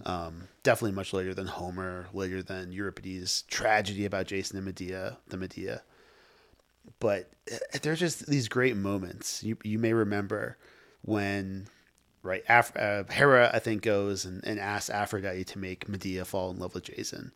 [0.04, 5.38] um, definitely much later than Homer, later than Euripides' tragedy about Jason and Medea, the
[5.38, 5.82] Medea
[6.98, 9.42] but uh, there's just these great moments.
[9.42, 10.58] You you may remember
[11.02, 11.66] when
[12.22, 16.50] right Af- uh, Hera I think goes and, and asks Aphrodite to make Medea fall
[16.50, 17.32] in love with Jason,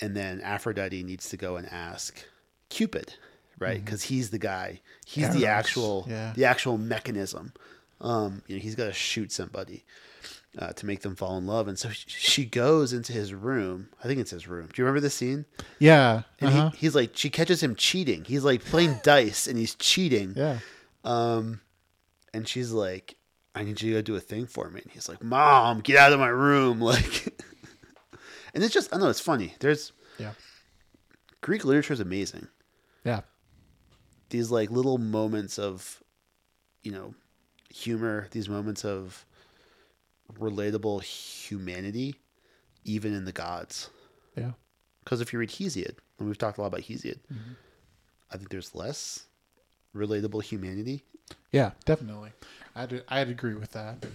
[0.00, 2.24] and then Aphrodite needs to go and ask
[2.68, 3.14] Cupid,
[3.58, 3.84] right?
[3.84, 4.80] Because he's the guy.
[5.06, 6.32] He's the actual yeah.
[6.34, 7.52] the actual mechanism.
[8.00, 9.84] Um, you know, he's got to shoot somebody
[10.56, 13.88] uh, to make them fall in love, and so she goes into his room.
[14.02, 14.68] I think it's his room.
[14.72, 15.44] Do you remember the scene?
[15.78, 16.70] yeah And uh-huh.
[16.70, 18.24] he, he's like, she catches him cheating.
[18.24, 20.32] He's like playing dice and he's cheating.
[20.36, 20.58] yeah
[21.04, 21.60] Um,
[22.32, 23.16] and she's like,
[23.54, 24.80] I need you to go do a thing for me.
[24.82, 26.80] And he's like, Mom, get out of my room.
[26.88, 27.34] Like,
[28.54, 29.54] and it's just, I know it's funny.
[29.60, 30.32] There's yeah
[31.40, 32.48] Greek literature is amazing.
[33.04, 33.20] yeah
[34.30, 36.02] These like little moments of,
[36.82, 37.14] you know,
[37.70, 39.24] humor, these moments of
[40.34, 42.16] relatable humanity,
[42.84, 43.90] even in the gods.
[44.36, 44.52] yeah
[45.04, 47.52] Because if you read Hesiod, and we've talked a lot about Hesiod, mm-hmm.
[48.30, 49.24] I think there's less
[49.94, 51.04] relatable humanity.
[51.52, 52.32] Yeah, definitely.
[52.74, 54.06] I'd I'd agree with that.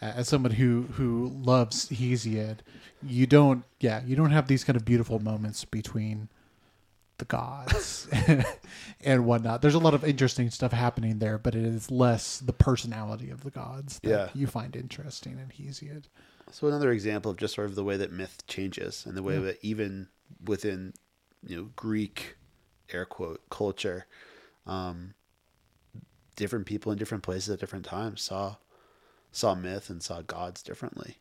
[0.00, 2.58] As someone who who loves Hesiod,
[3.02, 6.28] you don't yeah you don't have these kind of beautiful moments between
[7.22, 8.08] the gods
[9.00, 9.62] and whatnot.
[9.62, 13.44] There's a lot of interesting stuff happening there, but it is less the personality of
[13.44, 14.28] the gods that Yeah.
[14.34, 16.04] you find interesting in Hesiod.
[16.50, 19.38] So another example of just sort of the way that myth changes and the way
[19.38, 20.08] that even
[20.44, 20.92] within
[21.46, 22.36] you know Greek
[22.92, 24.06] air quote culture,
[24.66, 25.14] um,
[26.36, 28.56] different people in different places at different times saw
[29.30, 31.18] saw myth and saw gods differently.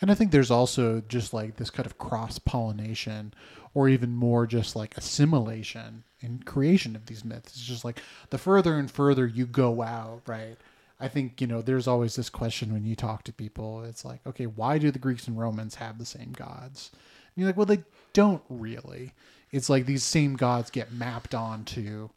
[0.00, 3.34] And I think there's also just like this kind of cross pollination,
[3.74, 7.52] or even more just like assimilation and creation of these myths.
[7.56, 10.56] It's just like the further and further you go out, right?
[11.00, 13.82] I think you know there's always this question when you talk to people.
[13.84, 16.90] It's like, okay, why do the Greeks and Romans have the same gods?
[16.92, 17.82] And you're like, well, they
[18.12, 19.12] don't really.
[19.50, 22.08] It's like these same gods get mapped onto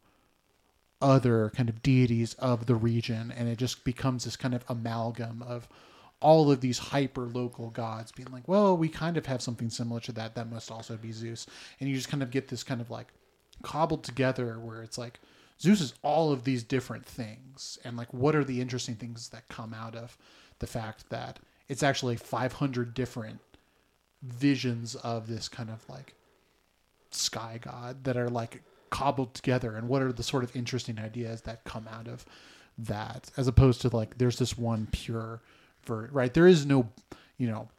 [1.01, 5.43] other kind of deities of the region, and it just becomes this kind of amalgam
[5.43, 5.67] of
[6.19, 9.99] all of these hyper local gods being like, well, we kind of have something similar
[10.01, 10.35] to that.
[10.35, 11.45] That must also be Zeus,
[11.79, 13.07] and you just kind of get this kind of like
[13.63, 15.19] cobbled together where it's like
[15.59, 19.47] Zeus is all of these different things, and like what are the interesting things that
[19.47, 20.17] come out of
[20.59, 23.39] the fact that it's actually 500 different
[24.23, 26.15] visions of this kind of like
[27.11, 29.75] sky god that are like cobbled together?
[29.75, 32.25] And what are the sort of interesting ideas that come out of
[32.77, 33.29] that?
[33.37, 35.41] As opposed to like there's this one pure
[35.87, 36.89] ver- right there is no
[37.37, 37.69] you know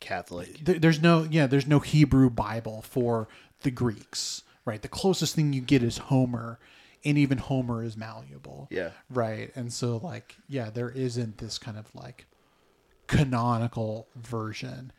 [0.00, 0.64] Catholic.
[0.64, 3.26] there, there's no yeah there's no hebrew bible for
[3.62, 6.58] the greeks right the closest thing you get is homer
[7.06, 8.90] and even homer is malleable Yeah.
[9.10, 12.26] right and so like yeah there isn't this kind of like
[13.06, 14.92] canonical version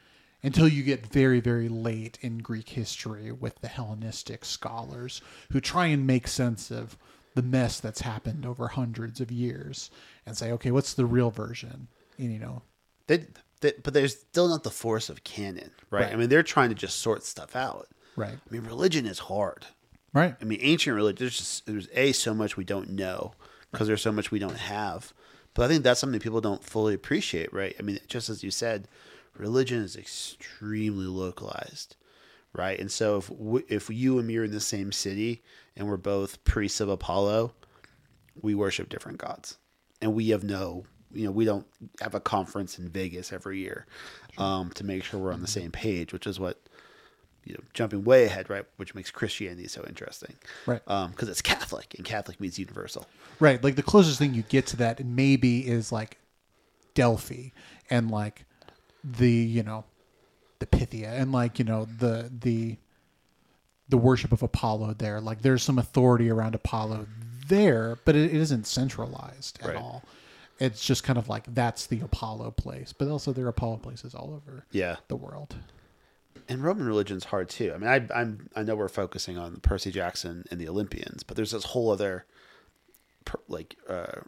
[0.44, 5.88] until you get very very late in greek history with the hellenistic scholars who try
[5.88, 6.98] and make sense of
[7.34, 9.90] the mess that's happened over hundreds of years
[10.26, 11.88] and say okay what's the real version
[12.18, 12.62] you know
[13.08, 13.26] They,
[13.62, 16.04] they, but there's still not the force of canon, right?
[16.06, 16.14] Right.
[16.14, 17.88] I mean, they're trying to just sort stuff out.
[18.16, 19.66] right I mean, religion is hard.
[20.14, 21.18] right I mean, ancient religion.
[21.20, 23.34] There's just there's a so much we don't know
[23.72, 25.14] because there's so much we don't have.
[25.54, 27.76] But I think that's something people don't fully appreciate, right?
[27.80, 28.88] I mean, just as you said,
[29.38, 31.96] religion is extremely localized,
[32.54, 32.78] right?
[32.80, 35.44] And so if w- if you and me are in the same city
[35.76, 37.54] and we're both priests of Apollo,
[38.42, 39.58] we worship different gods,
[40.02, 40.86] and we have no,
[41.16, 41.66] you know, we don't
[42.02, 43.86] have a conference in Vegas every year
[44.38, 46.60] um, to make sure we're on the same page, which is what
[47.46, 48.66] you know, jumping way ahead, right?
[48.78, 50.36] Which makes Christianity so interesting,
[50.66, 50.82] Right.
[50.86, 53.08] Because it's Catholic, and Catholic means universal.
[53.40, 53.64] Right.
[53.64, 56.18] Like the closest thing you get to that maybe is like
[56.96, 57.50] Delphi
[57.90, 58.46] and like
[59.04, 59.84] the, you know,
[60.60, 62.78] the Pythia and like, you know, the the
[63.90, 65.22] the worship of Apollo there.
[65.22, 67.06] Like there's some authority around Apollo
[67.48, 69.76] there, but it, it isn't centralized at Right.
[69.78, 70.04] all.
[70.60, 72.94] It's just kind of like that's the Apollo place.
[72.94, 75.56] But also there are Apollo places all over Yeah, the world.
[76.48, 77.74] and Roman religion's hard too.
[77.74, 81.36] I mean, I, I'm I know we're focusing on Percy Jackson and the Olympians, but
[81.36, 82.26] there's this whole other
[83.26, 84.22] per, like uh,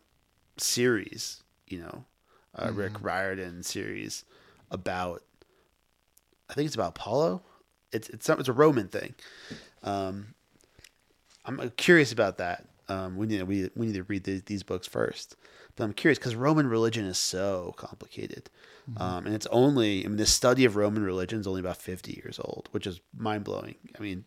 [0.57, 2.05] series, you know,
[2.55, 4.25] uh, Rick Riordan series
[4.71, 5.23] about.
[6.49, 7.41] I think it's about Apollo.
[7.91, 9.15] It's it's it's a Roman thing.
[9.84, 10.34] Um,
[11.45, 12.65] I'm curious about that.
[12.89, 15.36] Um, we need we we need to read these, these books first.
[15.78, 18.49] But I'm curious because Roman religion is so complicated,
[18.97, 22.13] um, and it's only I mean the study of Roman religion is only about 50
[22.13, 23.75] years old, which is mind blowing.
[23.97, 24.25] I mean,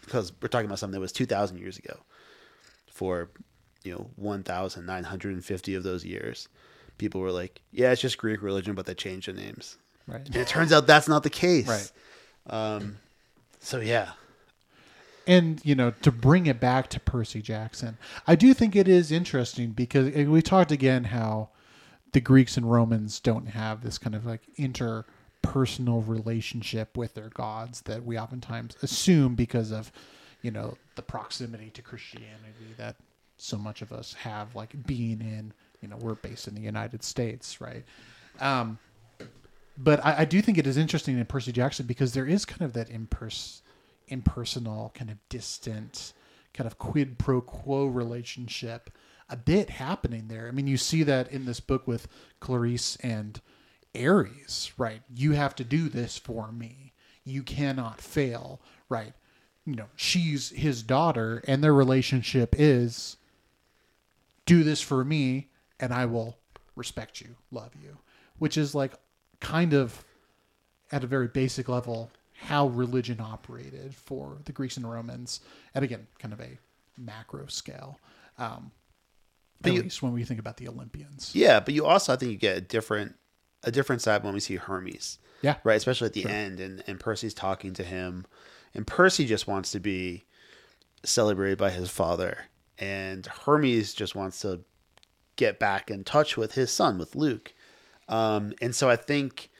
[0.00, 1.98] because we're talking about something that was 2,000 years ago.
[2.88, 3.28] For
[3.82, 6.48] you know 1,950 of those years,
[6.98, 9.76] people were like, "Yeah, it's just Greek religion, but they changed the names."
[10.06, 10.24] Right.
[10.24, 11.68] And it turns out that's not the case.
[11.68, 11.92] Right.
[12.48, 12.98] Um,
[13.60, 14.12] so yeah,
[15.26, 19.10] and you know to bring it back to Percy Jackson, I do think it is
[19.10, 21.50] interesting because we talked again how
[22.12, 27.82] the Greeks and Romans don't have this kind of like interpersonal relationship with their gods
[27.82, 29.92] that we oftentimes assume because of
[30.42, 32.96] you know the proximity to Christianity that
[33.38, 35.52] so much of us have like being in
[35.82, 37.84] you know we're based in the United States right?
[38.40, 38.78] Um
[39.78, 42.62] but I, I do think it is interesting in Percy Jackson because there is kind
[42.62, 43.60] of that impers-
[44.08, 46.12] impersonal, kind of distant,
[46.54, 48.90] kind of quid pro quo relationship
[49.28, 50.46] a bit happening there.
[50.48, 52.06] I mean, you see that in this book with
[52.40, 53.40] Clarisse and
[53.94, 55.02] Ares, right?
[55.14, 56.92] You have to do this for me.
[57.24, 59.14] You cannot fail, right?
[59.64, 63.16] You know, she's his daughter, and their relationship is
[64.44, 65.48] do this for me,
[65.80, 66.36] and I will
[66.76, 67.98] respect you, love you,
[68.38, 68.94] which is like
[69.40, 70.04] kind of
[70.92, 72.10] at a very basic level
[72.46, 75.40] how religion operated for the Greeks and Romans,
[75.74, 76.58] and again, kind of a
[76.96, 77.98] macro scale.
[78.38, 78.70] Um,
[79.64, 81.30] at you- least when we think about the Olympians.
[81.34, 81.60] yeah.
[81.60, 83.16] But you also, I think, you get a different
[83.64, 85.18] a different side when we see Hermes.
[85.42, 85.56] Yeah.
[85.64, 85.76] right?
[85.76, 88.26] Especially at the end, and and Percy's talking to him,
[88.74, 90.24] and Percy just wants to be
[91.04, 92.46] celebrated by his father,
[92.78, 94.60] and Hermes just wants to
[95.36, 97.52] get back in touch with his son, with Luke,
[98.08, 99.50] um, and so I think,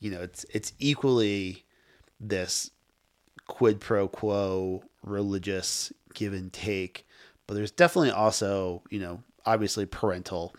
[0.00, 1.64] you know, it's it's equally
[2.22, 2.70] this
[3.46, 7.06] quid pro quo religious give and take,
[7.46, 10.54] but there's definitely also, you know, obviously parental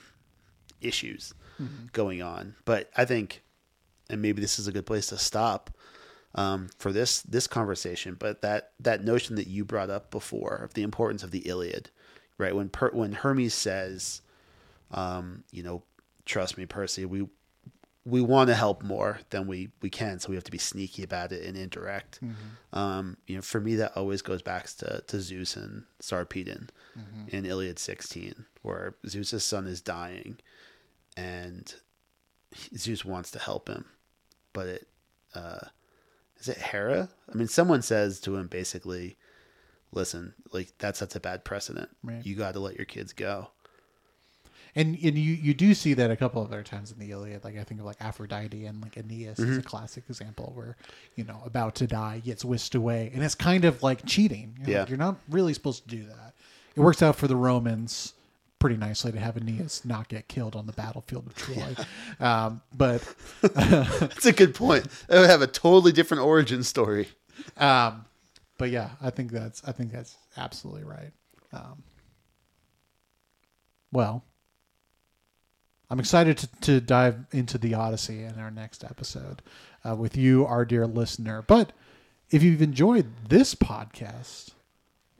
[0.81, 1.33] issues
[1.93, 2.55] going on.
[2.65, 3.41] But I think,
[4.09, 5.69] and maybe this is a good place to stop
[6.35, 8.15] um, for this this conversation.
[8.19, 11.89] But that that notion that you brought up before of the importance of the Iliad,
[12.37, 12.55] right?
[12.55, 14.21] When per, when Hermes says,
[14.91, 15.83] Um, you know,
[16.25, 17.27] trust me, Percy, we
[18.05, 21.03] we want to help more than we we can, so we have to be sneaky
[21.03, 22.19] about it and indirect.
[22.73, 26.69] Um, you know, for me, that always goes back to to Zeus and Sarpedon
[27.29, 30.37] in Iliad 16, where Zeus's son is dying,
[31.15, 31.73] and
[32.77, 33.85] Zeus wants to help him,
[34.51, 34.87] but it
[35.33, 35.67] uh,
[36.39, 37.09] is it Hera?
[37.31, 39.17] I mean, someone says to him basically,
[39.93, 41.89] "Listen, like that sets a bad precedent.
[42.03, 42.25] Right.
[42.25, 43.49] You got to let your kids go."
[44.75, 47.43] And and you you do see that a couple of other times in the Iliad.
[47.43, 50.75] Like I think of like Aphrodite and like Aeneas is a classic example where
[51.15, 54.55] you know about to die gets whisked away, and it's kind of like cheating.
[54.61, 54.79] You know, Yeah.
[54.81, 56.33] like, you're not really supposed to do that.
[56.75, 58.13] It works out for the Romans
[58.57, 61.75] pretty nicely to have Aeneas not get killed on the battlefield of Troy,
[62.25, 63.01] um, but
[63.41, 64.87] That's a good point.
[65.07, 67.09] That would have a totally different origin story.
[67.57, 68.05] um,
[68.57, 71.11] but yeah, I think that's I think that's absolutely right.
[71.51, 71.83] Um,
[73.91, 74.23] well,
[75.93, 79.43] I'm excited to, to dive into the Odyssey in our next episode
[79.87, 81.43] uh, with you, our dear listener.
[81.43, 81.71] But
[82.31, 84.53] if you've enjoyed this podcast,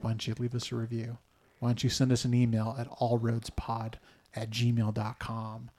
[0.00, 1.18] why don't you leave us a review?
[1.60, 3.94] Why don't you send us an email at allroadspod
[4.34, 5.70] at gmail.com?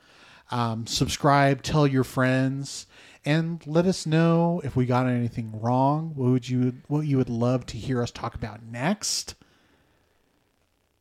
[0.49, 2.87] Um, subscribe, tell your friends,
[3.25, 6.13] and let us know if we got anything wrong.
[6.15, 9.35] What would you what you would love to hear us talk about next?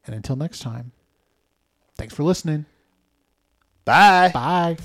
[0.05, 0.91] And until next time,
[1.97, 2.67] thanks for listening.
[3.85, 4.31] Bye.
[4.33, 4.77] Bye.